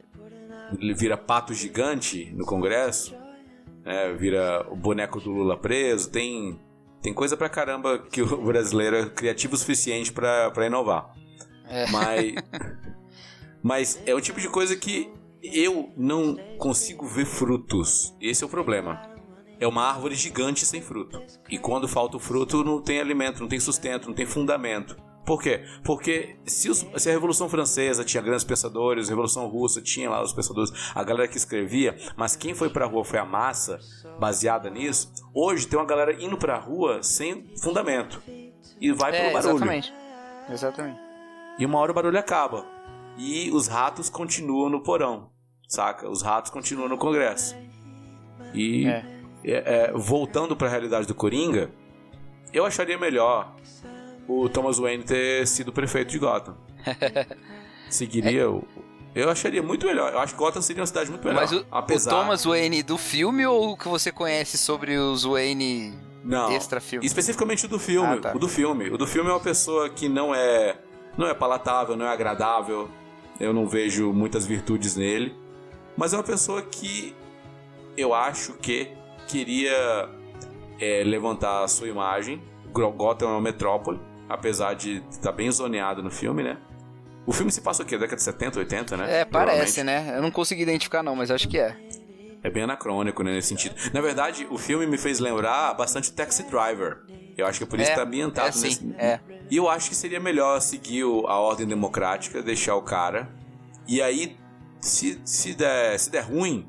[0.80, 3.16] ele vira pato gigante no Congresso,
[3.84, 4.14] né?
[4.14, 6.60] vira o boneco do Lula preso, tem,
[7.02, 11.14] tem coisa pra caramba que o brasileiro é criativo o suficiente pra, pra inovar.
[11.68, 11.90] É.
[11.92, 12.36] Mas,
[13.62, 15.12] mas é o tipo de coisa que
[15.42, 18.16] eu não consigo ver frutos.
[18.22, 19.02] Esse é o problema.
[19.60, 21.22] É uma árvore gigante sem fruto.
[21.50, 24.96] E quando falta o fruto, não tem alimento, não tem sustento, não tem fundamento.
[25.26, 25.64] Por quê?
[25.84, 30.22] Porque se, os, se, a Revolução Francesa tinha grandes pensadores, a Revolução Russa tinha lá
[30.22, 33.80] os pensadores, a galera que escrevia, mas quem foi pra rua foi a massa,
[34.20, 35.12] baseada nisso.
[35.34, 38.22] Hoje tem uma galera indo pra rua sem fundamento.
[38.82, 39.56] E vai é, pelo barulho.
[39.56, 39.94] Exatamente.
[40.50, 41.00] Exatamente.
[41.58, 42.66] E uma hora o barulho acaba.
[43.18, 45.30] E os ratos continuam no porão,
[45.70, 46.10] saca?
[46.10, 47.56] Os ratos continuam no Congresso.
[48.54, 49.06] E é.
[49.46, 51.70] É, voltando para a realidade do Coringa,
[52.52, 53.54] eu acharia melhor
[54.28, 56.56] o Thomas Wayne ter sido prefeito de Gotham.
[57.90, 58.68] Seguiria o.
[59.14, 60.12] Eu acharia muito melhor.
[60.12, 61.42] Eu acho que Gotham seria uma cidade muito melhor.
[61.42, 62.12] Mas o, apesar...
[62.12, 65.94] o Thomas Wayne do filme ou o que você conhece sobre os Wayne
[66.24, 67.06] não, extra filme?
[67.06, 68.18] Especificamente o do filme.
[68.18, 68.36] Ah, tá.
[68.36, 68.90] O do filme.
[68.90, 70.78] O do filme é uma pessoa que não é.
[71.16, 72.90] Não é palatável, não é agradável.
[73.40, 75.36] Eu não vejo muitas virtudes nele.
[75.96, 77.16] Mas é uma pessoa que
[77.96, 78.92] eu acho que
[79.28, 80.10] queria
[80.80, 82.42] é, levantar a sua imagem.
[82.72, 84.00] Gotham é uma metrópole
[84.30, 86.58] apesar de estar tá bem zoneado no filme, né?
[87.26, 87.98] O filme se passa o quê?
[87.98, 89.22] Década de 70, 80, né?
[89.22, 90.14] É, parece, né?
[90.16, 91.78] Eu não consegui identificar não, mas acho que é.
[92.44, 93.76] É bem anacrônico, né, nesse sentido.
[93.94, 96.98] Na verdade, o filme me fez lembrar bastante Taxi Driver.
[97.38, 98.96] Eu acho que é por isso é, que tá ambientado é, nesse...
[98.98, 99.20] É.
[99.50, 103.30] E eu acho que seria melhor seguir a ordem democrática, deixar o cara.
[103.88, 104.38] E aí,
[104.82, 106.68] se, se, der, se der ruim,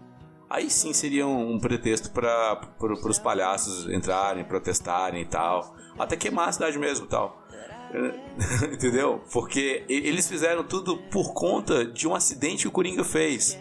[0.49, 5.75] aí sim seria um, um pretexto para pro, os palhaços entrarem, protestarem e tal.
[5.99, 7.44] Até queimar a cidade mesmo e tal.
[8.73, 9.23] Entendeu?
[9.33, 13.59] Porque eles fizeram tudo por conta de um acidente que o Coringa fez.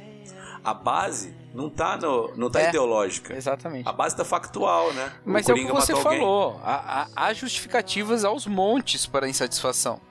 [0.64, 3.36] A base não tá, no, não tá é, ideológica.
[3.36, 3.88] Exatamente.
[3.88, 5.12] A base tá factual, né?
[5.26, 6.60] Mas é o que você falou.
[6.64, 10.02] Há, há, justificativas aos montes para a insatisfação.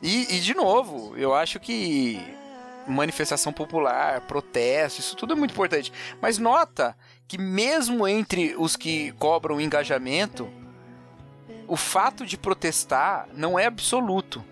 [0.00, 2.20] E, e, de novo, eu acho que
[2.86, 5.92] manifestação popular, protesto, isso tudo é muito importante.
[6.22, 6.96] Mas nota
[7.26, 10.48] que mesmo entre os que cobram engajamento,
[11.68, 14.42] o fato de protestar não é absoluto.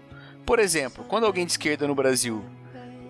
[0.45, 2.45] Por exemplo, quando alguém de esquerda no Brasil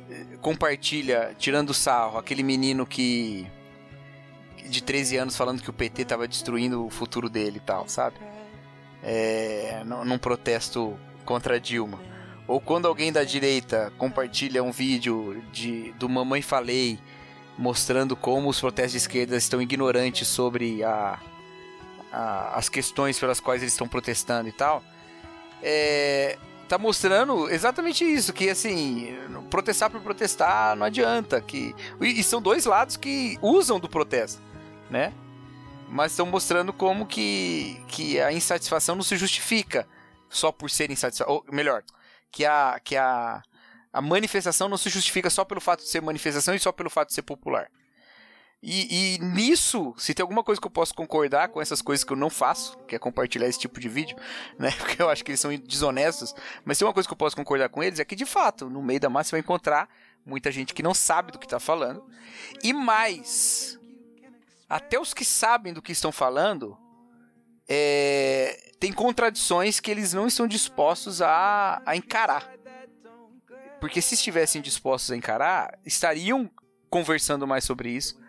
[0.09, 3.47] eh, compartilha, tirando sarro, aquele menino que
[4.69, 8.17] de 13 anos falando que o PT tava destruindo o futuro dele e tal, sabe?
[9.03, 12.01] É, num protesto contra Dilma.
[12.49, 16.99] Ou quando alguém da direita compartilha um vídeo de, do Mamãe Falei
[17.59, 21.19] mostrando como os protestos de esquerda estão ignorantes sobre a,
[22.17, 24.83] a, as questões pelas quais eles estão protestando e tal,
[25.63, 29.15] é, tá mostrando exatamente isso, que assim,
[29.51, 34.41] protestar por protestar não adianta, que e, e são dois lados que usam do protesto,
[34.91, 35.13] né?
[35.89, 39.87] Mas estão mostrando como que, que a insatisfação não se justifica
[40.29, 41.85] só por ser insatisfação, ou melhor,
[42.33, 43.43] que a que a
[43.93, 47.09] a manifestação não se justifica só pelo fato de ser manifestação e só pelo fato
[47.09, 47.71] de ser popular.
[48.69, 52.13] E, e, nisso, se tem alguma coisa que eu posso concordar com essas coisas que
[52.13, 54.17] eu não faço, que é compartilhar esse tipo de vídeo,
[54.59, 54.73] né?
[54.73, 57.69] Porque eu acho que eles são desonestos, mas tem uma coisa que eu posso concordar
[57.69, 59.89] com eles é que, de fato, no meio da massa você vai encontrar
[60.25, 62.05] muita gente que não sabe do que está falando.
[62.61, 63.79] E mais,
[64.69, 66.77] até os que sabem do que estão falando,
[67.69, 72.53] é, tem contradições que eles não estão dispostos a, a encarar.
[73.79, 76.51] Porque se estivessem dispostos a encarar, estariam
[76.91, 78.26] conversando mais sobre isso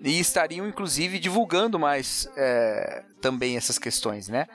[0.00, 4.46] e estariam inclusive divulgando mais é, também essas questões, né?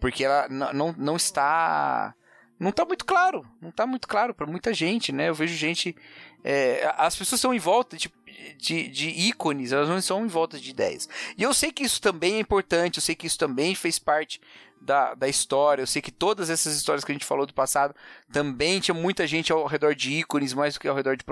[0.00, 2.14] Porque ela não, não está
[2.58, 5.30] não está muito claro, não está muito claro para muita gente, né?
[5.30, 5.96] Eu vejo gente,
[6.44, 8.12] é, as pessoas estão em volta de,
[8.58, 11.08] de, de, ícones, elas não estão em volta de ideias.
[11.38, 14.38] E eu sei que isso também é importante, eu sei que isso também fez parte
[14.80, 15.82] da, da história.
[15.82, 17.94] Eu sei que todas essas histórias que a gente falou do passado
[18.32, 21.24] também tinha muita gente ao redor de ícones, mais do que ao redor de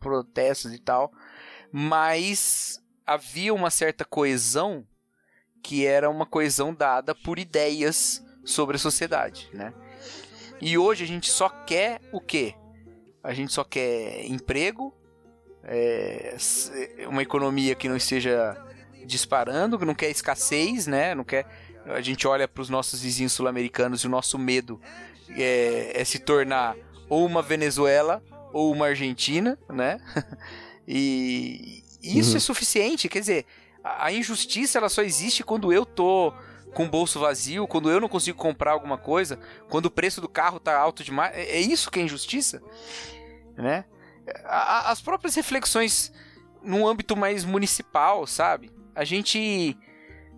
[0.00, 1.12] protestos e tal.
[1.72, 4.86] Mas havia uma certa coesão
[5.62, 9.72] que era uma coesão dada por ideias sobre a sociedade, né?
[10.60, 12.54] E hoje a gente só quer o quê?
[13.22, 14.94] A gente só quer emprego,
[15.64, 16.36] é,
[17.08, 18.56] uma economia que não esteja
[19.06, 21.14] disparando, que não quer escassez, né?
[21.14, 21.46] Não quer
[21.86, 24.80] a gente olha para os nossos vizinhos sul-americanos e o nosso medo
[25.30, 26.76] é, é, se tornar
[27.08, 30.00] ou uma Venezuela ou uma Argentina, né?
[30.86, 32.36] e isso uhum.
[32.36, 33.46] é suficiente, quer dizer,
[33.82, 36.32] a injustiça ela só existe quando eu tô
[36.74, 40.28] com o bolso vazio, quando eu não consigo comprar alguma coisa, quando o preço do
[40.28, 41.34] carro tá alto demais.
[41.36, 42.62] É, é isso que é injustiça,
[43.56, 43.84] né?
[44.44, 46.12] As próprias reflexões
[46.62, 48.70] num âmbito mais municipal, sabe?
[48.94, 49.76] A gente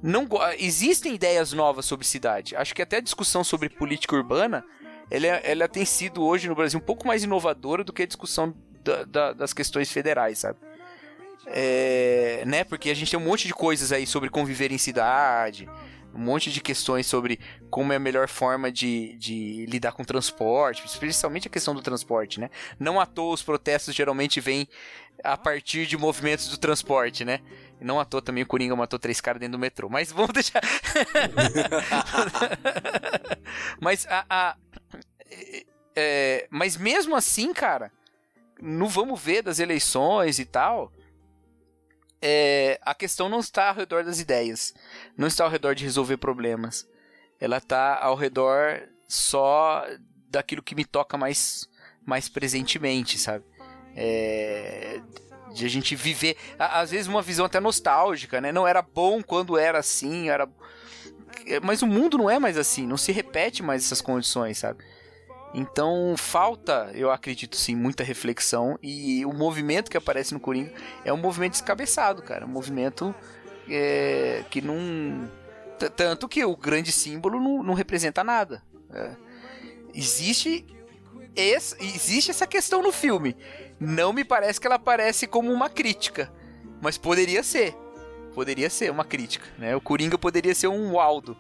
[0.03, 0.27] não
[0.59, 2.57] existem ideias novas sobre cidade.
[2.57, 4.65] Acho que até a discussão sobre política urbana
[5.11, 8.55] ela, ela tem sido hoje no Brasil um pouco mais inovadora do que a discussão
[8.85, 10.59] da, da, das questões federais, sabe?
[11.47, 12.65] É, né?
[12.65, 15.69] Porque a gente tem um monte de coisas aí sobre conviver em cidade,
[16.15, 17.39] um monte de questões sobre
[17.71, 22.41] como é a melhor forma de, de lidar com transporte, especialmente a questão do transporte,
[22.41, 22.51] né?
[22.79, 24.69] Não à toa os protestos geralmente vêm
[25.23, 27.41] a partir de movimentos do transporte, né?
[27.81, 29.89] Não à toa também o Coringa matou três caras dentro do metrô.
[29.89, 30.63] Mas vamos deixar.
[33.81, 34.25] mas a.
[34.29, 34.57] a
[35.97, 37.93] é, mas mesmo assim, cara,
[38.65, 40.91] no vamos ver das eleições e tal.
[42.21, 44.73] É, a questão não está ao redor das ideias,
[45.17, 46.89] não está ao redor de resolver problemas.
[47.39, 49.85] Ela está ao redor só
[50.31, 51.69] daquilo que me toca mais,
[52.07, 53.45] mais presentemente, sabe?
[53.95, 55.03] É,
[55.53, 58.51] de a gente viver, às vezes uma visão até nostálgica, né?
[58.51, 60.49] Não era bom quando era assim, era
[61.63, 64.83] mas o mundo não é mais assim, não se repete mais essas condições, sabe?
[65.55, 70.73] Então falta, eu acredito sim, muita reflexão e o movimento que aparece no Coringa
[71.05, 73.15] é um movimento descabeçado, cara, um movimento
[73.69, 75.31] é, que não
[75.97, 78.63] tanto que o grande símbolo não, não representa nada.
[78.93, 79.11] É.
[79.95, 80.67] Existe
[81.37, 83.37] esse, existe essa questão no filme
[83.79, 86.33] não me parece que ela aparece como uma crítica,
[86.81, 87.77] mas poderia ser.
[88.35, 89.77] Poderia ser uma crítica, né?
[89.77, 91.37] O Coringa poderia ser um Waldo.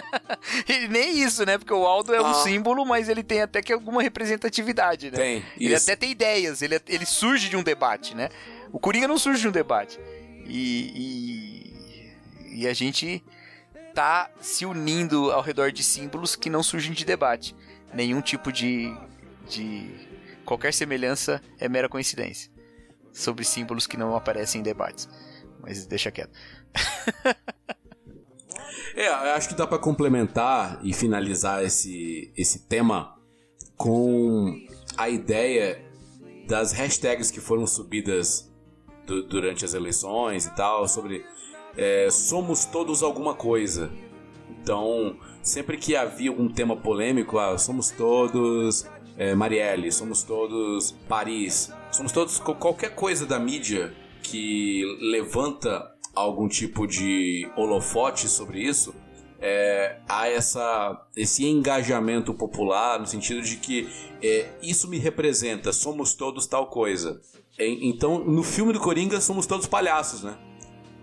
[0.66, 1.58] e nem isso, né?
[1.58, 2.34] Porque o Waldo é um ah.
[2.34, 5.16] símbolo, mas ele tem até que alguma representatividade, né?
[5.18, 5.44] Tem.
[5.58, 5.84] Ele isso.
[5.84, 8.30] até tem ideias, ele, ele surge de um debate, né?
[8.72, 10.00] O Coringa não surge de um debate.
[10.46, 11.72] E,
[12.54, 13.22] e, e a gente
[13.94, 17.54] tá se unindo ao redor de símbolos que não surgem de debate.
[17.92, 18.92] Nenhum tipo de,
[19.48, 19.90] de
[20.44, 22.50] qualquer semelhança é mera coincidência.
[23.12, 25.08] Sobre símbolos que não aparecem em debates.
[25.64, 26.32] Mas deixa quieto.
[28.94, 33.18] é, acho que dá para complementar e finalizar esse, esse tema
[33.76, 34.54] com
[34.96, 35.82] a ideia
[36.46, 38.52] das hashtags que foram subidas
[39.06, 41.24] do, durante as eleições e tal, sobre
[41.76, 43.90] é, somos todos alguma coisa.
[44.60, 48.86] Então, sempre que havia algum tema polêmico, ah, somos todos
[49.16, 56.86] é, Marielle, somos todos Paris, somos todos qualquer coisa da mídia que levanta algum tipo
[56.86, 58.94] de holofote sobre isso,
[59.40, 63.86] é, há essa, esse engajamento popular no sentido de que
[64.22, 67.20] é, isso me representa, somos todos tal coisa.
[67.58, 70.36] É, então, no filme do Coringa, somos todos palhaços, né?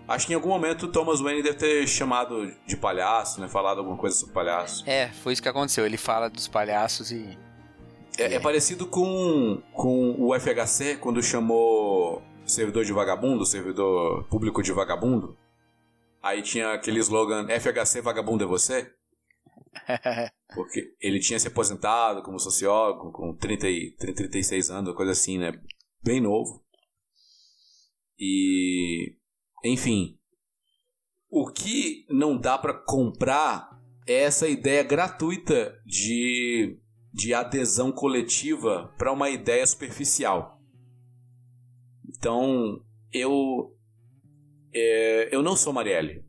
[0.08, 3.46] Acho que em algum momento Thomas Wayne deve ter chamado de palhaço, né?
[3.46, 4.82] Falado alguma coisa sobre palhaço.
[4.86, 5.86] É, foi isso que aconteceu.
[5.86, 7.38] Ele fala dos palhaços e.
[8.18, 14.72] É, é parecido com, com o FHC quando chamou servidor de vagabundo, servidor público de
[14.72, 15.36] vagabundo.
[16.22, 18.92] Aí tinha aquele slogan FHC vagabundo é você?
[20.54, 25.52] Porque ele tinha se aposentado como sociólogo com 30 e, 36 anos, coisa assim, né?
[26.02, 26.64] Bem novo.
[28.18, 29.16] E.
[29.64, 30.18] Enfim.
[31.28, 36.78] O que não dá para comprar é essa ideia gratuita de,
[37.12, 40.61] de adesão coletiva para uma ideia superficial.
[42.22, 42.80] Então,
[43.12, 43.74] eu
[44.72, 46.24] é, eu não sou Marielle.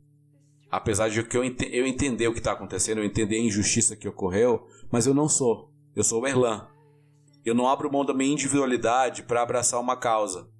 [0.68, 3.94] Apesar de que eu, ent eu entender o que está acontecendo, eu entender a injustiça
[3.94, 5.72] que ocorreu, mas eu não sou.
[5.94, 6.66] Eu sou o Erlan.
[7.44, 10.50] Eu não abro mão da minha individualidade para abraçar uma causa.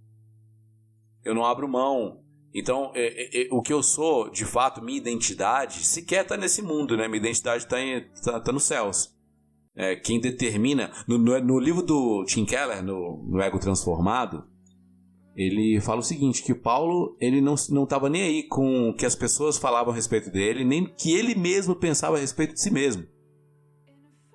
[1.24, 2.22] Eu não abro mão.
[2.54, 6.62] Então, é, é, é, o que eu sou, de fato, minha identidade, sequer está nesse
[6.62, 7.08] mundo, né?
[7.08, 7.76] Minha identidade está
[8.22, 9.12] tá, tá nos céus.
[9.74, 10.92] É, quem determina.
[11.08, 14.53] No, no, no, livro do Tim Keller, no, no Ego Transformado,
[15.36, 19.04] ele fala o seguinte, que o Paulo ele não estava nem aí com o que
[19.04, 22.70] as pessoas falavam a respeito dele, nem que ele mesmo pensava a respeito de si
[22.70, 23.04] mesmo.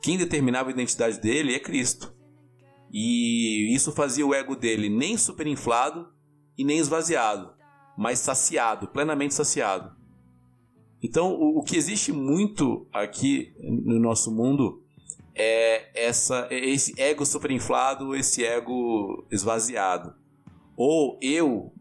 [0.02, 2.14] Quem determinava a identidade dele é Cristo.
[2.92, 6.08] E isso fazia o ego dele nem superinflado
[6.58, 7.54] e nem esvaziado,
[7.98, 9.96] mas saciado, plenamente saciado.
[11.02, 14.84] Então, o, o que existe muito aqui no nosso mundo
[15.36, 20.14] é essa, é esse ego superinflado, esse ego esvaziado.
[20.82, 21.74] Ou eu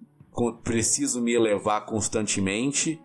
[0.65, 3.01] preciso me elevar constantemente,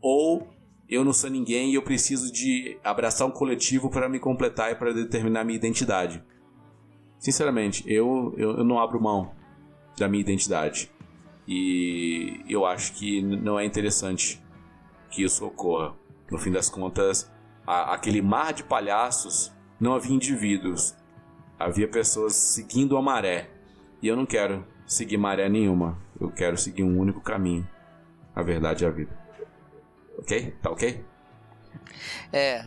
[0.00, 0.52] ou
[0.88, 4.74] eu não sou ninguém e eu preciso de abraçar um coletivo para me completar e
[4.74, 6.20] para determinar minha identidade.
[7.20, 9.30] Sinceramente, eu, eu, eu, não abro mão
[9.96, 10.90] da minha identidade.
[11.46, 14.42] E eu acho que não é interessante
[15.12, 15.94] que isso ocorra.
[16.28, 17.30] No fim das contas,
[17.64, 20.96] a, aquele mar de palhaços não havia indivíduos.
[21.56, 23.48] Havia pessoas seguindo a maré.
[24.02, 25.98] E eu não quero seguir maré nenhuma.
[26.20, 27.68] Eu quero seguir um único caminho.
[28.34, 29.18] A verdade é a vida.
[30.18, 30.54] Ok?
[30.62, 31.04] Tá ok?
[32.32, 32.66] É.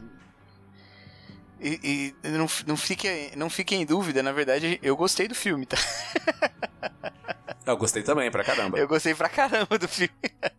[1.62, 5.66] E, e não, não, fique, não fique em dúvida, na verdade, eu gostei do filme,
[5.66, 5.78] tá?
[7.70, 8.80] Eu gostei também, pra caramba.
[8.80, 10.14] Eu gostei pra caramba do filme.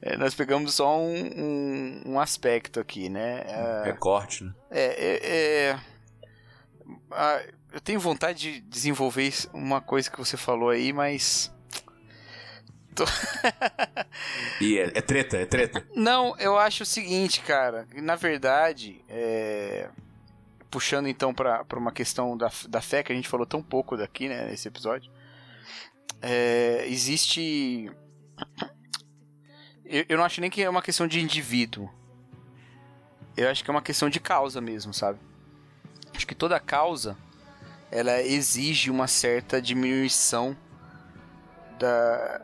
[0.00, 3.44] É, nós pegamos só um, um, um, aspecto aqui, né?
[3.46, 4.52] É, Recorte, né?
[4.70, 5.80] É, é, é,
[7.10, 11.52] ah, eu tenho vontade de desenvolver uma coisa que você falou aí, mas.
[12.94, 13.04] Tô...
[14.60, 15.86] e é, é, treta, é treta?
[15.94, 17.86] Não, eu acho o seguinte, cara.
[17.96, 19.88] Na verdade, é...
[20.70, 24.28] puxando então para uma questão da, da fé, que a gente falou tão pouco daqui,
[24.28, 25.12] né, nesse episódio.
[26.22, 26.86] É...
[26.88, 27.90] Existe.
[29.84, 31.90] Eu, eu não acho nem que é uma questão de indivíduo.
[33.36, 35.20] Eu acho que é uma questão de causa mesmo, sabe?
[36.14, 37.16] Acho que toda causa
[37.90, 40.56] ela exige uma certa diminuição
[41.78, 42.42] da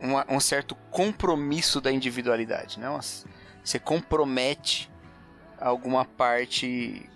[0.00, 2.88] uma, um certo compromisso da individualidade, né?
[3.62, 4.90] Você compromete
[5.60, 7.08] alguma parte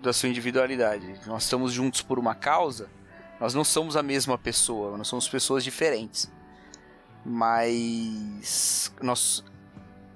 [0.00, 1.20] da sua individualidade.
[1.26, 2.88] Nós estamos juntos por uma causa,
[3.40, 6.30] nós não somos a mesma pessoa, nós somos pessoas diferentes.
[7.24, 9.44] Mas nós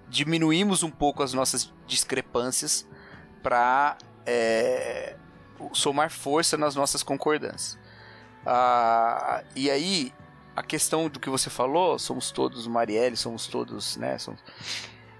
[0.08, 2.86] diminuímos um pouco as nossas discrepâncias
[3.42, 5.16] para é,
[5.72, 7.78] somar força nas nossas concordâncias.
[8.44, 10.12] Ah, e aí,
[10.56, 14.18] a questão do que você falou, somos todos Marielle, somos todos, né?
[14.18, 14.40] Somos,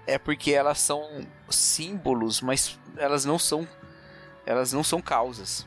[0.05, 3.67] é porque elas são símbolos, mas elas não são
[4.45, 5.65] elas não são causas.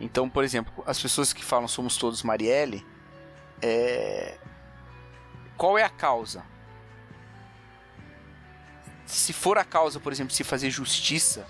[0.00, 2.84] Então, por exemplo, as pessoas que falam somos todos Marielle,
[3.60, 4.38] é...
[5.56, 6.44] qual é a causa?
[9.06, 11.46] Se for a causa, por exemplo, se fazer justiça,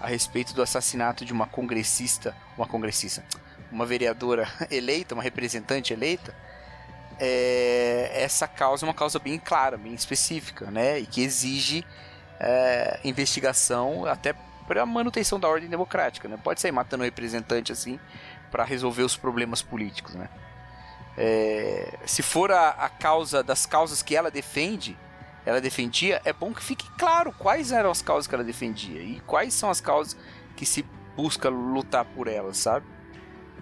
[0.00, 3.24] a respeito do assassinato de uma congressista, uma congressista,
[3.70, 6.34] uma vereadora eleita, uma representante eleita,
[7.18, 11.00] é, essa causa é uma causa bem clara, bem específica, né?
[11.00, 11.84] E que exige
[12.38, 14.34] é, investigação até
[14.66, 16.38] para a manutenção da ordem democrática, né?
[16.42, 17.98] Pode sair matando um representante assim
[18.50, 20.28] para resolver os problemas políticos, né?
[21.16, 24.96] É, se for a, a causa das causas que ela defende,
[25.48, 29.18] ela defendia, é bom que fique claro quais eram as causas que ela defendia e
[29.20, 30.14] quais são as causas
[30.54, 30.84] que se
[31.16, 32.84] busca lutar por elas, sabe?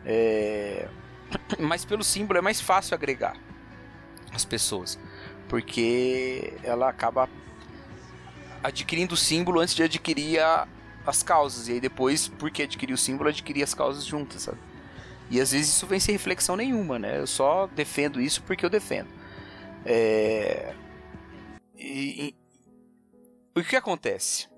[0.05, 0.89] É...
[1.61, 3.37] mas pelo símbolo é mais fácil agregar
[4.35, 4.99] as pessoas,
[5.49, 7.29] porque ela acaba
[8.65, 10.67] adquirindo o símbolo antes de adquirir a,
[11.07, 14.59] as causas, e aí depois, porque adquirir o símbolo, adquirir as causas juntas, sabe?
[15.31, 17.21] E às vezes isso vem sem reflexão nenhuma, né?
[17.21, 19.09] Eu só defendo isso porque eu defendo.
[19.85, 20.75] É...
[21.77, 22.37] E, e...
[23.55, 24.49] O que acontece?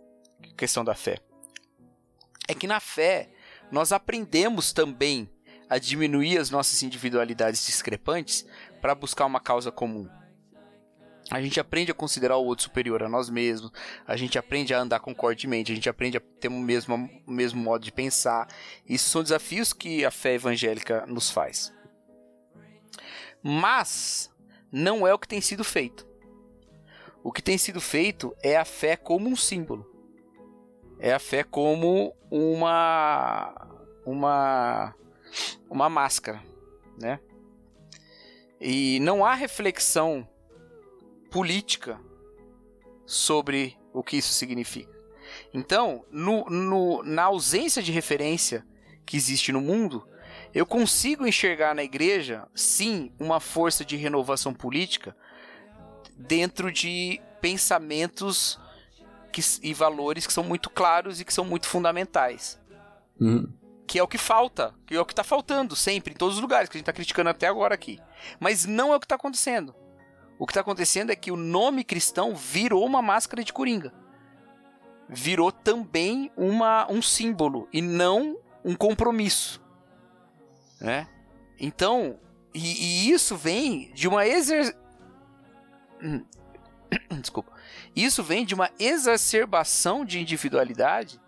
[0.56, 1.18] Questão da fé.
[2.48, 3.30] É que na fé
[3.70, 5.30] nós aprendemos também
[5.68, 8.46] a diminuir as nossas individualidades discrepantes
[8.80, 10.08] para buscar uma causa comum.
[11.30, 13.70] A gente aprende a considerar o outro superior a nós mesmos,
[14.06, 16.94] a gente aprende a andar concordemente, a gente aprende a ter o mesmo,
[17.26, 18.48] o mesmo modo de pensar.
[18.88, 21.70] Isso são desafios que a fé evangélica nos faz.
[23.42, 24.30] Mas
[24.72, 26.07] não é o que tem sido feito.
[27.22, 29.86] O que tem sido feito é a fé como um símbolo.
[30.98, 33.54] É a fé como uma
[34.04, 34.94] uma
[35.68, 36.42] uma máscara,
[36.98, 37.20] né?
[38.60, 40.28] E não há reflexão
[41.30, 42.00] política
[43.06, 44.98] sobre o que isso significa.
[45.52, 48.66] Então, no, no, na ausência de referência
[49.04, 50.06] que existe no mundo,
[50.54, 55.16] eu consigo enxergar na igreja, sim, uma força de renovação política
[56.18, 58.58] dentro de pensamentos
[59.32, 62.60] que, e valores que são muito claros e que são muito fundamentais.
[63.20, 63.52] Uhum.
[63.86, 66.42] Que é o que falta, que é o que está faltando sempre, em todos os
[66.42, 67.98] lugares, que a gente está criticando até agora aqui.
[68.38, 69.74] Mas não é o que está acontecendo.
[70.38, 73.92] O que está acontecendo é que o nome cristão virou uma máscara de coringa.
[75.08, 79.60] Virou também uma, um símbolo e não um compromisso.
[80.80, 81.08] Né?
[81.58, 82.20] Então,
[82.54, 84.76] e, e isso vem de uma exer...
[87.20, 87.52] Desculpa.
[87.94, 91.20] Isso vem de uma exacerbação de individualidade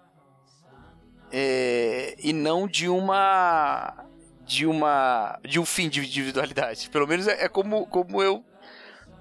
[1.33, 4.05] é, e não de uma
[4.45, 6.91] de uma de um fim de individualidade.
[6.91, 8.45] Pelo menos é, é como, como eu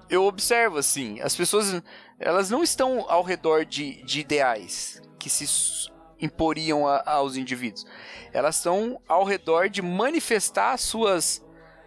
[0.08, 1.80] eu observo assim, as pessoas
[2.18, 5.90] elas não estão ao redor de, de ideais que se
[6.20, 7.86] imporiam a, aos indivíduos.
[8.32, 11.44] Elas estão ao redor de manifestar as suas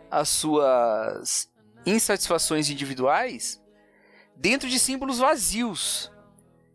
[0.10, 1.53] as suas
[1.86, 3.62] insatisfações individuais
[4.36, 6.12] dentro de símbolos vazios.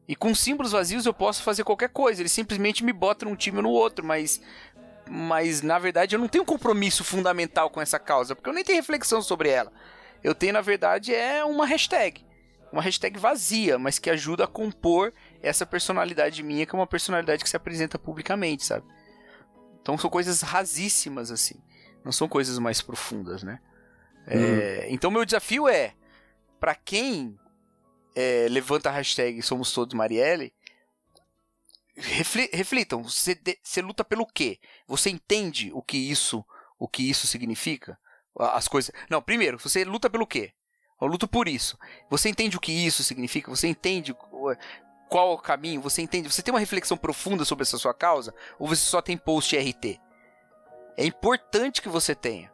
[0.06, 2.22] E com símbolos vazios eu posso fazer qualquer coisa.
[2.22, 4.40] Eles simplesmente me botam num time ou no outro, mas
[5.10, 8.64] mas na verdade eu não tenho um compromisso fundamental com essa causa, porque eu nem
[8.64, 9.72] tenho reflexão sobre ela.
[10.22, 12.26] Eu tenho, na verdade, é uma hashtag.
[12.70, 15.12] Uma hashtag vazia, mas que ajuda a compor
[15.42, 18.84] essa personalidade minha, que é uma personalidade que se apresenta publicamente, sabe?
[19.80, 21.54] Então são coisas rasíssimas, assim.
[22.04, 23.60] Não são coisas mais profundas, né?
[24.28, 24.94] É, uhum.
[24.94, 25.94] Então meu desafio é,
[26.60, 27.38] para quem
[28.14, 30.52] é, levanta a hashtag Somos Todos Marielle,
[31.96, 34.58] reflitam, você, de, você luta pelo quê?
[34.86, 36.44] Você entende o que isso,
[36.78, 37.98] o que isso significa?
[38.38, 38.92] as coisas.
[39.10, 40.52] Não, primeiro, você luta pelo quê?
[41.00, 41.78] Eu luto por isso.
[42.08, 43.50] Você entende o que isso significa?
[43.50, 44.14] Você entende
[45.08, 45.80] qual é o caminho?
[45.80, 46.30] Você entende?
[46.30, 48.34] Você tem uma reflexão profunda sobre essa sua causa?
[48.58, 50.00] Ou você só tem post RT?
[50.96, 52.52] É importante que você tenha.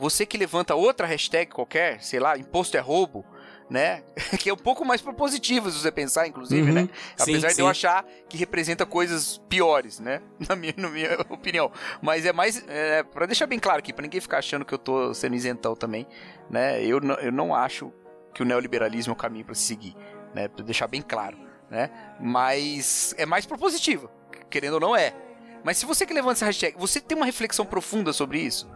[0.00, 3.22] Você que levanta outra hashtag qualquer, sei lá, imposto é roubo,
[3.68, 4.02] né?
[4.40, 6.74] que é um pouco mais propositivo, se você pensar, inclusive, uhum.
[6.74, 6.88] né?
[7.12, 7.60] Apesar sim, de sim.
[7.60, 10.22] eu achar que representa coisas piores, né?
[10.48, 11.70] Na minha, na minha opinião.
[12.00, 12.64] Mas é mais.
[12.66, 15.76] É, para deixar bem claro aqui, para ninguém ficar achando que eu tô sendo isentão
[15.76, 16.06] também,
[16.48, 16.82] né?
[16.82, 17.92] Eu, eu não acho
[18.32, 19.94] que o neoliberalismo é o caminho para se seguir,
[20.34, 20.48] né?
[20.48, 21.36] Pra deixar bem claro,
[21.70, 21.90] né?
[22.18, 24.10] Mas é mais propositivo,
[24.48, 25.14] querendo ou não é.
[25.62, 28.66] Mas se você que levanta essa hashtag, você tem uma reflexão profunda sobre isso?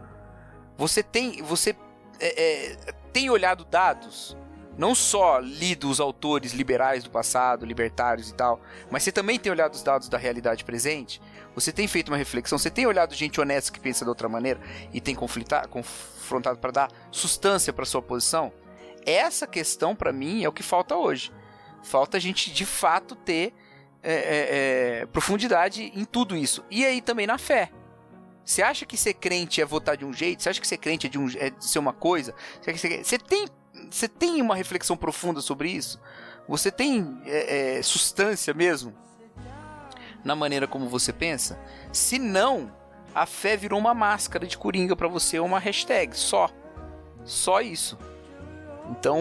[0.77, 1.41] Você tem.
[1.41, 1.75] Você
[2.19, 2.75] é, é,
[3.11, 4.37] tem olhado dados?
[4.77, 8.61] não só lido os autores liberais do passado, libertários e tal,
[8.91, 11.21] mas você também tem olhado os dados da realidade presente?
[11.53, 12.57] Você tem feito uma reflexão?
[12.57, 14.59] Você tem olhado gente honesta que pensa de outra maneira
[14.91, 18.51] e tem confrontado para dar sustância para sua posição?
[19.05, 21.31] Essa questão, para mim, é o que falta hoje.
[21.81, 23.53] Falta a gente, de fato, ter
[24.03, 26.65] é, é, é, profundidade em tudo isso.
[26.69, 27.71] E aí também na fé.
[28.45, 30.43] Você acha que ser crente é votar de um jeito?
[30.43, 32.35] Você acha que ser crente é de, um, é de ser uma coisa?
[33.03, 33.47] Você, tem
[33.89, 35.99] você tem uma reflexão profunda sobre isso?
[36.47, 38.95] Você tem é, é, substância mesmo
[40.23, 41.59] na maneira como você pensa?
[41.91, 42.71] Se não,
[43.13, 46.49] a fé virou uma máscara de coringa para você, uma hashtag só.
[47.23, 47.97] Só isso.
[48.91, 49.19] Então,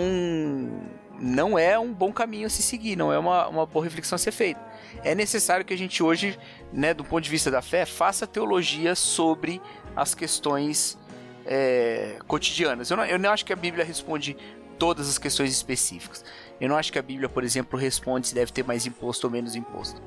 [1.21, 4.19] não é um bom caminho a se seguir, não é uma, uma boa reflexão a
[4.19, 4.61] ser feita.
[5.03, 6.39] É necessário que a gente hoje,
[6.73, 9.61] né, do ponto de vista da fé, faça teologia sobre
[9.95, 10.99] as questões
[11.47, 12.91] é, cotidianas.
[12.91, 14.37] Eu não, eu não acho que a Bíblia responde
[14.79, 16.25] todas as questões específicas.
[16.61, 19.31] Eu não acho que a Bíblia, por exemplo, responde se deve ter mais imposto ou
[19.31, 20.01] menos imposto.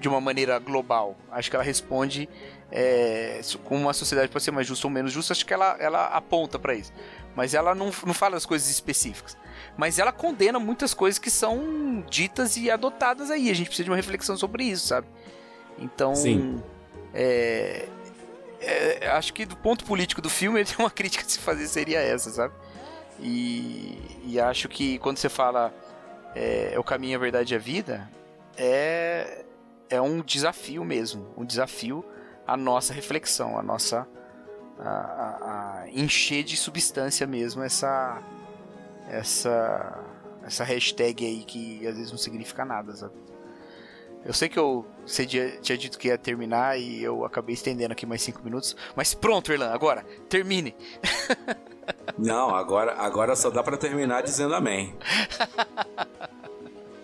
[0.00, 1.14] de uma maneira global.
[1.30, 2.28] Acho que ela responde
[2.72, 5.32] é, como uma sociedade pode ser mais justa ou menos justa.
[5.32, 6.92] Acho que ela, ela aponta para isso.
[7.36, 9.36] Mas ela não, não fala as coisas específicas.
[9.76, 13.50] Mas ela condena muitas coisas que são ditas e adotadas aí.
[13.50, 15.06] A gente precisa de uma reflexão sobre isso, sabe?
[15.78, 16.14] Então.
[16.14, 16.62] Sim.
[17.14, 17.88] É,
[18.60, 22.30] é, acho que do ponto político do filme, uma crítica a se fazer seria essa,
[22.30, 22.54] sabe?
[23.18, 25.74] E, e acho que quando você fala
[26.34, 28.08] é, o caminho, a verdade e a vida,
[28.56, 29.44] é,
[29.88, 31.32] é um desafio mesmo.
[31.36, 32.04] Um desafio
[32.46, 34.06] à nossa reflexão, a nossa.
[34.78, 38.22] A, a, a encher de substância mesmo essa.
[39.10, 40.04] Essa.
[40.42, 43.12] Essa hashtag aí que às vezes não significa nada, sabe?
[44.24, 48.06] Eu sei que eu você tinha dito que ia terminar e eu acabei estendendo aqui
[48.06, 48.76] mais cinco minutos.
[48.94, 50.74] Mas pronto, Erlan, agora, termine.
[52.16, 54.94] Não, agora, agora só dá para terminar dizendo amém.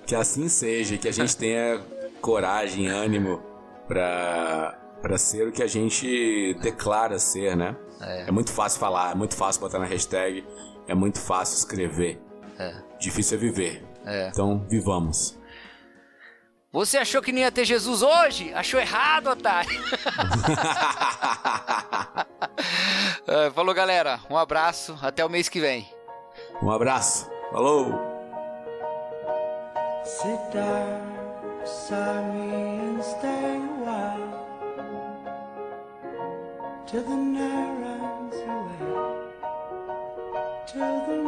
[0.06, 1.82] que assim seja, que a gente tenha
[2.20, 3.42] coragem, ânimo
[3.88, 7.76] para para ser o que a gente declara ser, né?
[8.00, 8.28] É.
[8.28, 8.30] é.
[8.30, 10.44] muito fácil falar, é muito fácil botar na hashtag,
[10.88, 12.20] é muito fácil escrever.
[12.58, 12.74] É.
[12.98, 13.84] Difícil é viver.
[14.04, 14.28] É.
[14.28, 15.36] Então, vivamos.
[16.72, 18.52] Você achou que não ia ter Jesus hoje?
[18.54, 19.70] Achou errado, otário.
[23.28, 24.20] É, falou, galera.
[24.30, 24.96] Um abraço.
[25.02, 25.84] Até o mês que vem.
[26.62, 27.28] Um abraço.
[27.50, 27.92] Falou.
[30.04, 31.00] Sit down
[31.60, 34.46] beside me and stay a while
[36.86, 37.75] Till the night
[40.76, 41.25] Till the